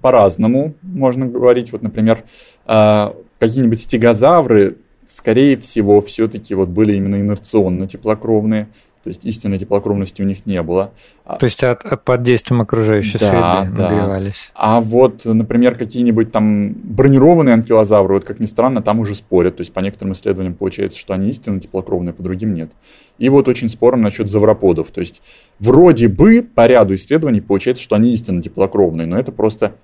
[0.00, 1.70] по-разному можно говорить.
[1.70, 2.24] Вот, например,
[2.66, 8.68] э, какие-нибудь стегозавры, скорее всего, все-таки вот были именно инерционно теплокровные.
[9.04, 10.92] То есть истинной теплокровности у них не было.
[11.26, 13.90] А То есть от, под действием окружающей да, среды да.
[13.90, 14.50] нагревались.
[14.54, 19.56] А вот, например, какие-нибудь там бронированные анкилозавры, вот как ни странно, там уже спорят.
[19.56, 22.72] То есть по некоторым исследованиям получается, что они истинно теплокровные, по другим нет.
[23.18, 24.90] И вот очень спорно насчет завроподов.
[24.90, 25.20] То есть
[25.58, 29.74] вроде бы по ряду исследований получается, что они истинно теплокровные, но это просто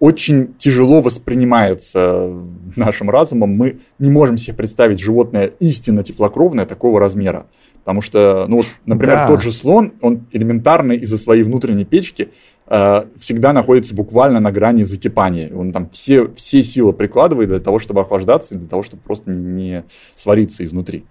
[0.00, 2.32] очень тяжело воспринимается
[2.74, 3.50] нашим разумом.
[3.50, 7.46] Мы не можем себе представить животное истинно теплокровное такого размера.
[7.80, 9.26] Потому что, ну вот, например, да.
[9.28, 12.28] тот же слон, он элементарно из-за своей внутренней печки
[12.66, 15.54] э, всегда находится буквально на грани закипания.
[15.54, 19.30] Он там все, все силы прикладывает для того, чтобы охлаждаться, и для того, чтобы просто
[19.30, 21.04] не свариться изнутри.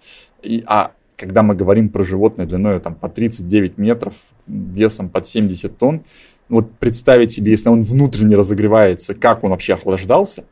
[0.44, 4.14] И, а когда мы говорим про животное длиной там, по 39 метров,
[4.48, 6.04] весом под 70 тонн,
[6.48, 10.46] вот представить себе, если он внутренне разогревается, как он вообще охлаждался,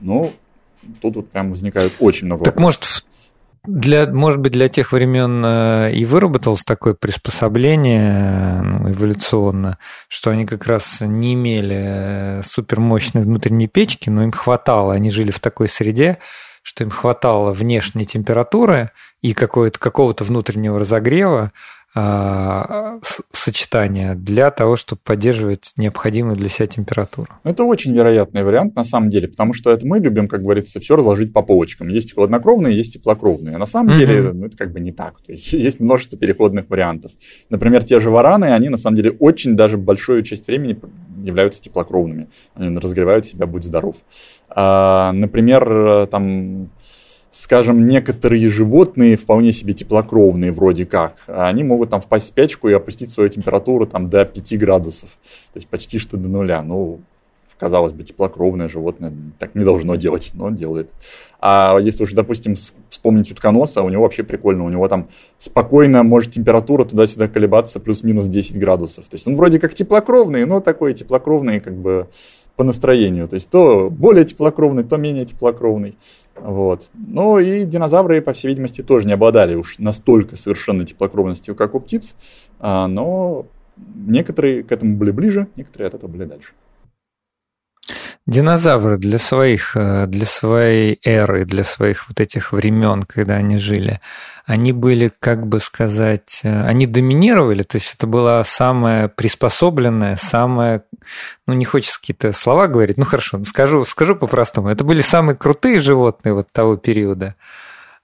[0.00, 0.32] ну,
[1.00, 2.80] тут вот прям возникает очень много Так вопросов.
[2.82, 3.06] может,
[3.66, 10.46] для, может быть, для тех времен э, и выработалось такое приспособление ну, эволюционно, что они
[10.46, 15.68] как раз не имели э, супермощной внутренней печки, но им хватало, они жили в такой
[15.68, 16.18] среде,
[16.62, 21.52] что им хватало внешней температуры и какого-то внутреннего разогрева,
[21.92, 27.28] сочетания для того, чтобы поддерживать необходимую для себя температуру.
[27.42, 30.94] Это очень вероятный вариант на самом деле, потому что это мы любим, как говорится, все
[30.94, 31.88] разложить по полочкам.
[31.88, 33.56] Есть холоднокровные, есть теплокровные.
[33.56, 33.98] А на самом mm-hmm.
[33.98, 35.20] деле ну, это как бы не так.
[35.20, 37.10] То есть есть множество переходных вариантов.
[37.48, 40.78] Например, те же вараны, они на самом деле очень даже большую часть времени
[41.24, 42.28] являются теплокровными.
[42.54, 43.96] Они разогревают себя, будь здоров.
[44.48, 46.70] А, например, там
[47.30, 52.72] скажем, некоторые животные вполне себе теплокровные вроде как, они могут там впасть в спячку и
[52.72, 55.10] опустить свою температуру там до 5 градусов,
[55.52, 56.62] то есть почти что до нуля.
[56.62, 57.00] Ну,
[57.60, 60.90] казалось бы, теплокровное животное так не должно делать, но он делает.
[61.40, 62.54] А если уже, допустим,
[62.88, 65.08] вспомнить утконоса, у него вообще прикольно, у него там
[65.38, 69.04] спокойно может температура туда-сюда колебаться плюс-минус 10 градусов.
[69.08, 72.08] То есть он вроде как теплокровный, но такой теплокровный как бы
[72.60, 73.26] по настроению.
[73.26, 75.96] То есть то более теплокровный, то менее теплокровный.
[76.36, 76.90] Вот.
[76.92, 81.80] Ну и динозавры, по всей видимости, тоже не обладали уж настолько совершенной теплокровностью, как у
[81.80, 82.14] птиц,
[82.58, 83.46] а, но
[83.78, 86.52] некоторые к этому были ближе, некоторые от этого были дальше.
[88.26, 94.00] Динозавры для своих, э, для своей эры, для своих вот этих времен, когда они жили,
[94.46, 100.84] они были, как бы сказать, э, они доминировали, то есть это была самая приспособленная, самая,
[101.46, 105.80] ну не хочется какие-то слова говорить, ну хорошо, скажу, скажу по-простому, это были самые крутые
[105.80, 107.34] животные вот того периода.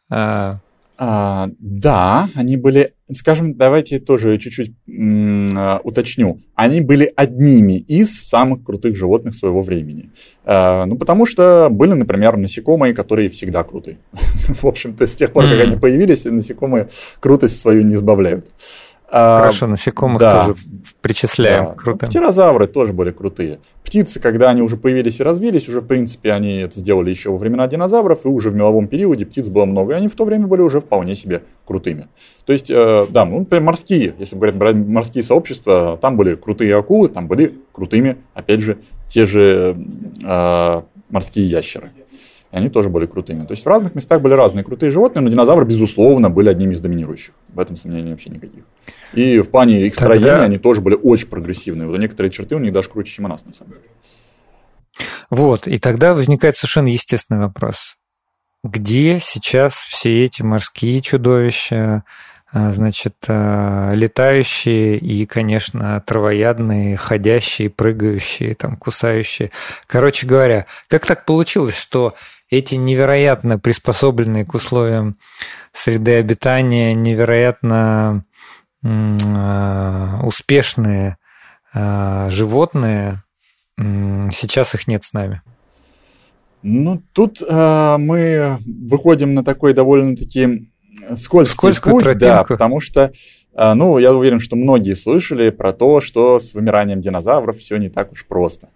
[0.09, 0.53] А,
[0.99, 6.40] а, да, они были, скажем, давайте тоже чуть-чуть м- уточню.
[6.54, 10.11] Они были одними из самых крутых животных своего времени.
[10.44, 13.98] А, ну, потому что были, например, насекомые, которые всегда круты.
[14.61, 16.88] В общем-то, с тех пор, как они появились, насекомые
[17.20, 18.46] крутость свою не избавляют.
[19.09, 20.57] А, Хорошо, насекомых да, тоже
[21.00, 21.74] причисляем да.
[21.74, 22.09] крутым.
[22.09, 23.61] Птерозавры тоже были крутые.
[23.84, 27.38] Птицы, когда они уже появились и развились, уже, в принципе, они это сделали еще во
[27.38, 30.48] времена динозавров, и уже в меловом периоде птиц было много, и они в то время
[30.48, 32.09] были уже вполне себе крутыми.
[32.46, 36.76] То есть, э, да, ну, например, морские, если говорить брать морские сообщества, там были крутые
[36.76, 38.78] акулы, там были крутыми, опять же,
[39.09, 39.76] те же
[40.24, 41.92] э, морские ящеры
[42.57, 43.44] и они тоже были крутыми.
[43.44, 46.80] То есть в разных местах были разные крутые животные, но динозавры, безусловно, были одними из
[46.80, 47.34] доминирующих.
[47.48, 48.64] В этом сомнений вообще никаких.
[49.12, 50.44] И в плане их строения Тогда...
[50.44, 51.86] они тоже были очень прогрессивные.
[51.86, 53.84] Вот некоторые черты у них даже круче, чем у нас, на самом деле.
[55.28, 57.98] Вот, и тогда возникает совершенно естественный вопрос.
[58.64, 62.04] Где сейчас все эти морские чудовища,
[62.50, 69.50] а, значит, а, летающие и, конечно, травоядные, ходящие, прыгающие, там, кусающие.
[69.86, 72.14] Короче говоря, как так получилось, что
[72.51, 75.18] эти невероятно приспособленные к условиям
[75.72, 78.24] среды обитания, невероятно
[78.84, 81.18] а, успешные
[81.74, 83.22] животные,
[83.76, 85.42] сейчас их нет с нами?
[86.68, 90.68] Ну, тут э, мы выходим на такой довольно-таки
[91.14, 92.24] скользкий Скользкую путь, тропинку.
[92.24, 93.12] да, потому что,
[93.55, 97.88] а, ну, я уверен, что многие слышали про то, что с вымиранием динозавров все не
[97.88, 98.70] так уж просто.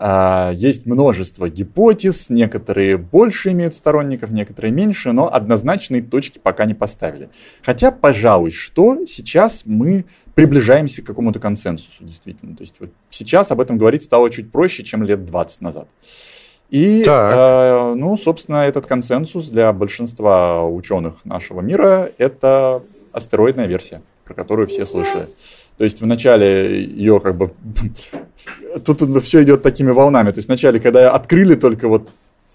[0.00, 6.74] А, есть множество гипотез, некоторые больше имеют сторонников, некоторые меньше, но однозначные точки пока не
[6.74, 7.30] поставили.
[7.62, 10.04] Хотя, пожалуй, что сейчас мы
[10.36, 12.54] приближаемся к какому-то консенсусу, действительно.
[12.54, 15.88] То есть вот сейчас об этом говорить стало чуть проще, чем лет 20 назад.
[16.70, 24.34] И, э, ну, собственно, этот консенсус для большинства ученых нашего мира– это астероидная версия, про
[24.34, 25.26] которую все слышали.
[25.78, 27.52] То есть вначале ее как бы...
[28.84, 30.30] Тут все идет такими волнами.
[30.30, 32.08] То есть вначале, когда открыли только вот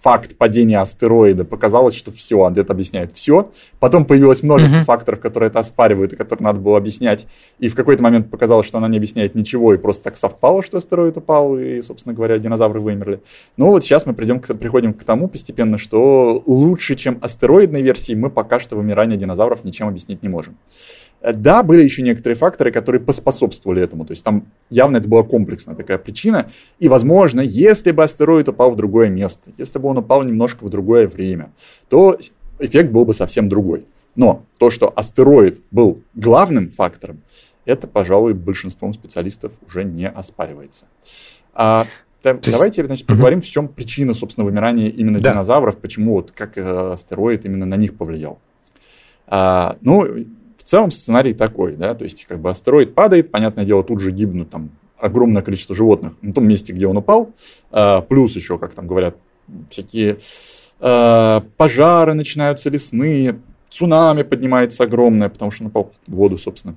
[0.04, 3.50] факт падения астероида, показалось, что все, это объясняет все.
[3.80, 4.84] Потом появилось множество mm-hmm.
[4.84, 7.26] факторов, которые это оспаривают и которые надо было объяснять.
[7.60, 10.78] И в какой-то момент показалось, что она не объясняет ничего, и просто так совпало, что
[10.78, 13.22] астероид упал, и, собственно говоря, динозавры вымерли.
[13.56, 18.14] Ну вот сейчас мы придем к, приходим к тому постепенно, что лучше, чем астероидной версии,
[18.14, 20.58] мы пока что вымирание динозавров ничем объяснить не можем.
[21.24, 24.06] Да, были еще некоторые факторы, которые поспособствовали этому.
[24.06, 26.50] То есть там явно это была комплексная такая причина.
[26.80, 30.70] И, возможно, если бы астероид упал в другое место, если бы он упал немножко в
[30.70, 31.52] другое время,
[31.90, 32.18] то
[32.60, 33.86] эффект был бы совсем другой.
[34.16, 37.22] Но то, что астероид был главным фактором,
[37.66, 40.88] это, пожалуй, большинством специалистов уже не оспаривается.
[41.54, 41.88] А,
[42.24, 42.52] есть...
[42.52, 43.46] Давайте значит, поговорим, угу.
[43.46, 45.32] в чем причина, собственно, вымирания именно да.
[45.32, 48.40] динозавров, почему вот как э, астероид именно на них повлиял.
[49.28, 50.06] А, ну,
[50.74, 54.50] целом сценарий такой, да, то есть как бы астероид падает, понятное дело, тут же гибнут
[54.50, 57.30] там огромное количество животных на том месте, где он упал,
[57.70, 59.16] а, плюс еще, как там говорят,
[59.70, 60.18] всякие
[60.80, 66.74] а, пожары начинаются лесные, цунами поднимается огромное, потому что он упал в воду, собственно.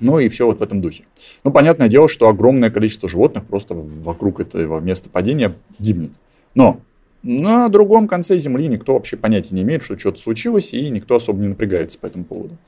[0.00, 1.04] Ну и все вот в этом духе.
[1.44, 6.12] Ну, понятное дело, что огромное количество животных просто вокруг этого места падения гибнет.
[6.54, 6.78] Но
[7.22, 11.40] на другом конце Земли никто вообще понятия не имеет, что что-то случилось, и никто особо
[11.40, 12.58] не напрягается по этому поводу.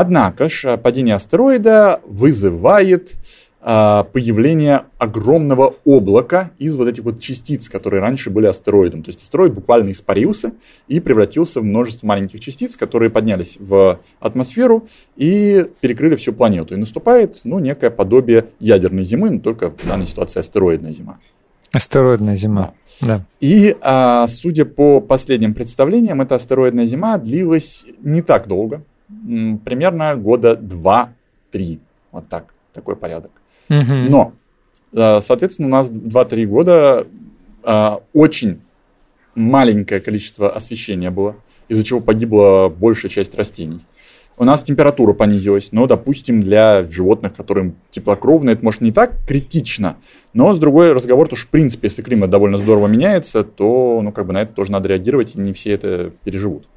[0.00, 3.16] Однако же падение астероида вызывает
[3.60, 9.02] а, появление огромного облака из вот этих вот частиц, которые раньше были астероидом.
[9.02, 10.52] То есть астероид буквально испарился
[10.86, 14.86] и превратился в множество маленьких частиц, которые поднялись в атмосферу
[15.16, 16.74] и перекрыли всю планету.
[16.74, 21.18] И наступает ну, некое подобие ядерной зимы, но только в данной ситуации астероидная зима.
[21.72, 22.72] Астероидная зима.
[23.00, 23.06] Да.
[23.08, 23.24] да.
[23.40, 30.54] И, а, судя по последним представлениям, эта астероидная зима длилась не так долго примерно года
[30.54, 31.78] 2-3.
[32.12, 33.32] Вот так, такой порядок.
[33.68, 33.92] Угу.
[34.08, 34.32] Но
[34.92, 37.06] Соответственно, у нас 2-3 года
[38.14, 38.60] очень
[39.34, 41.36] маленькое количество освещения было,
[41.68, 43.80] из-за чего погибла большая часть растений.
[44.38, 49.96] У нас температура понизилась, но, допустим, для животных, которым теплокровные, это может не так критично,
[50.32, 54.12] но с другой разговор, то что, в принципе, если климат довольно здорово меняется, то, ну,
[54.12, 56.68] как бы на это тоже надо реагировать, и не все это переживут.
[56.68, 56.76] А,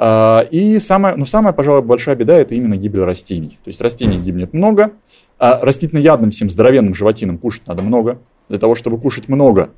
[0.00, 3.58] и самая, ну, самая, пожалуй, большая беда– это именно гибель растений.
[3.64, 4.92] То есть растений гибнет много,
[5.38, 8.18] а растительноядным всем здоровенным животинам кушать надо много.
[8.48, 9.70] Для того, чтобы кушать много,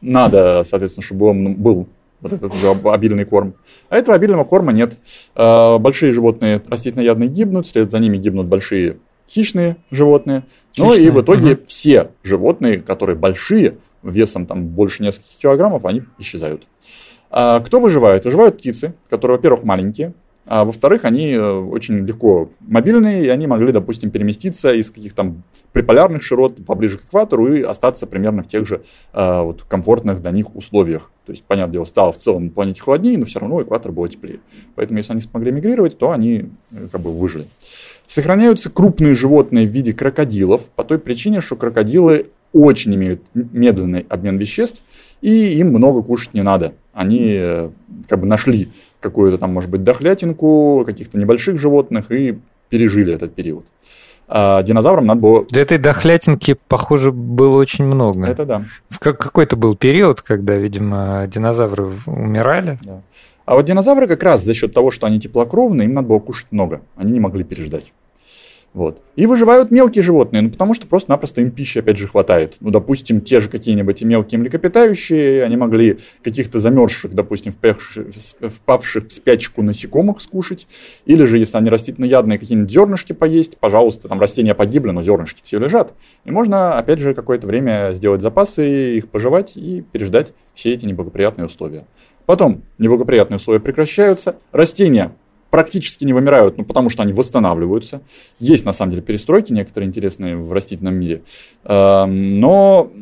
[0.00, 1.88] надо, соответственно, чтобы он был
[2.20, 2.52] вот этот
[2.86, 3.54] обильный корм.
[3.88, 4.96] А этого обильного корма нет.
[5.34, 8.98] А, большие животные растительноядные гибнут, вслед за ними гибнут большие
[9.28, 10.44] хищные животные.
[10.78, 11.62] Ну и в итоге угу.
[11.66, 16.66] все животные, которые большие, весом там больше нескольких килограммов, они исчезают.
[17.30, 18.24] А кто выживает?
[18.24, 20.14] Выживают птицы, которые, во-первых, маленькие,
[20.48, 25.34] а во-вторых, они э, очень легко мобильные, и они могли, допустим, переместиться из каких-то
[25.72, 30.30] приполярных широт поближе к экватору и остаться примерно в тех же э, вот, комфортных для
[30.30, 31.10] них условиях.
[31.26, 34.06] То есть, понятное дело, стало в целом на планете холоднее, но все равно экватор был
[34.06, 34.38] теплее.
[34.76, 37.46] Поэтому, если они смогли мигрировать, то они э, как бы выжили.
[38.06, 44.38] Сохраняются крупные животные в виде крокодилов по той причине, что крокодилы очень имеют медленный обмен
[44.38, 44.80] веществ,
[45.20, 46.74] и им много кушать не надо.
[46.96, 47.68] Они э,
[48.08, 48.70] как бы нашли
[49.00, 52.38] какую-то там, может быть, дохлятинку каких-то небольших животных и
[52.70, 53.66] пережили этот период.
[54.28, 55.44] А динозаврам надо было...
[55.44, 58.26] Для этой дохлятинки, похоже, было очень много.
[58.26, 58.64] Это да.
[58.88, 62.78] В какой-то был период, когда, видимо, динозавры умирали.
[62.82, 63.02] Да.
[63.44, 66.46] А вот динозавры как раз за счет того, что они теплокровные, им надо было кушать
[66.50, 66.80] много.
[66.96, 67.92] Они не могли переждать.
[68.76, 69.00] Вот.
[69.14, 72.56] И выживают мелкие животные, ну, потому что просто-напросто им пищи, опять же, хватает.
[72.60, 79.62] Ну, допустим, те же какие-нибудь мелкие млекопитающие, они могли каких-то замерзших, допустим, впавших, в спячку
[79.62, 80.66] насекомых скушать,
[81.06, 85.58] или же, если они растительноядные, какие-нибудь зернышки поесть, пожалуйста, там растения погибли, но зернышки все
[85.58, 85.94] лежат.
[86.26, 91.46] И можно, опять же, какое-то время сделать запасы, их пожевать и переждать все эти неблагоприятные
[91.46, 91.86] условия.
[92.26, 95.12] Потом неблагоприятные условия прекращаются, растения
[95.56, 98.02] практически не вымирают, ну, потому что они восстанавливаются.
[98.38, 101.22] Есть, на самом деле, перестройки некоторые интересные в растительном мире.
[101.64, 102.92] Эм, но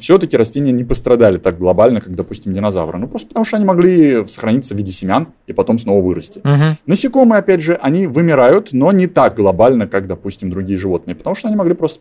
[0.00, 2.98] все-таки растения не пострадали так глобально, как, допустим, динозавры.
[2.98, 6.40] Ну, просто потому что они могли сохраниться в виде семян и потом снова вырасти.
[6.40, 6.78] Угу.
[6.86, 11.46] Насекомые, опять же, они вымирают, но не так глобально, как, допустим, другие животные, потому что
[11.46, 12.00] они могли просто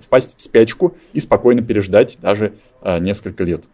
[0.00, 3.64] впасть в спячку и спокойно переждать даже э, несколько лет.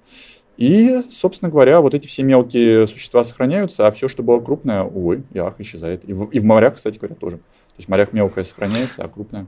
[0.56, 5.22] И, собственно говоря, вот эти все мелкие существа сохраняются, а все, что было крупное, увы,
[5.36, 6.08] ах, исчезает.
[6.08, 7.36] И в, и в морях, кстати говоря, тоже.
[7.38, 9.46] То есть в морях мелкое сохраняется, а крупное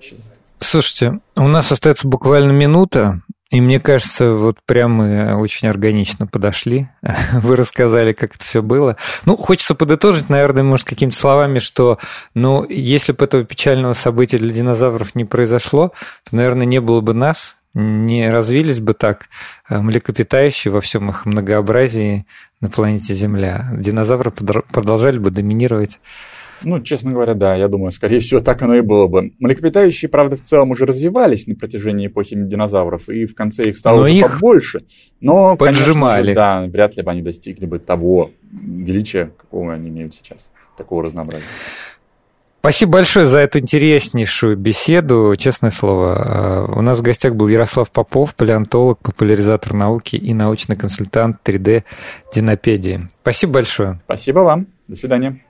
[0.00, 0.38] исчезает.
[0.58, 6.88] Слушайте, у нас остается буквально минута, и мне кажется, вот прям мы очень органично подошли.
[7.32, 8.96] Вы рассказали, как это все было.
[9.24, 11.98] Ну, хочется подытожить, наверное, может, какими-то словами, что,
[12.34, 15.92] ну, если бы этого печального события для динозавров не произошло,
[16.28, 19.28] то, наверное, не было бы нас, не развились бы так
[19.68, 22.26] э, млекопитающие во всем их многообразии
[22.60, 23.70] на планете Земля.
[23.76, 26.00] Динозавры продолжали бы доминировать.
[26.62, 29.32] Ну, честно говоря, да, я думаю, скорее всего, так оно и было бы.
[29.38, 33.96] Млекопитающие, правда, в целом уже развивались на протяжении эпохи динозавров, и в конце их стало
[33.96, 34.80] но уже их побольше.
[35.20, 36.34] Но, поджимали.
[36.34, 41.04] Конечно да, вряд ли бы они достигли бы того величия, какого они имеют сейчас, такого
[41.04, 41.44] разнообразия.
[42.60, 45.34] Спасибо большое за эту интереснейшую беседу.
[45.38, 50.76] Честное слово, э, у нас в гостях был Ярослав Попов, палеонтолог, популяризатор науки и научный
[50.76, 51.84] консультант 3D
[52.34, 53.08] Динопедии.
[53.22, 53.98] Спасибо большое.
[54.04, 54.66] Спасибо вам.
[54.88, 55.40] До свидания.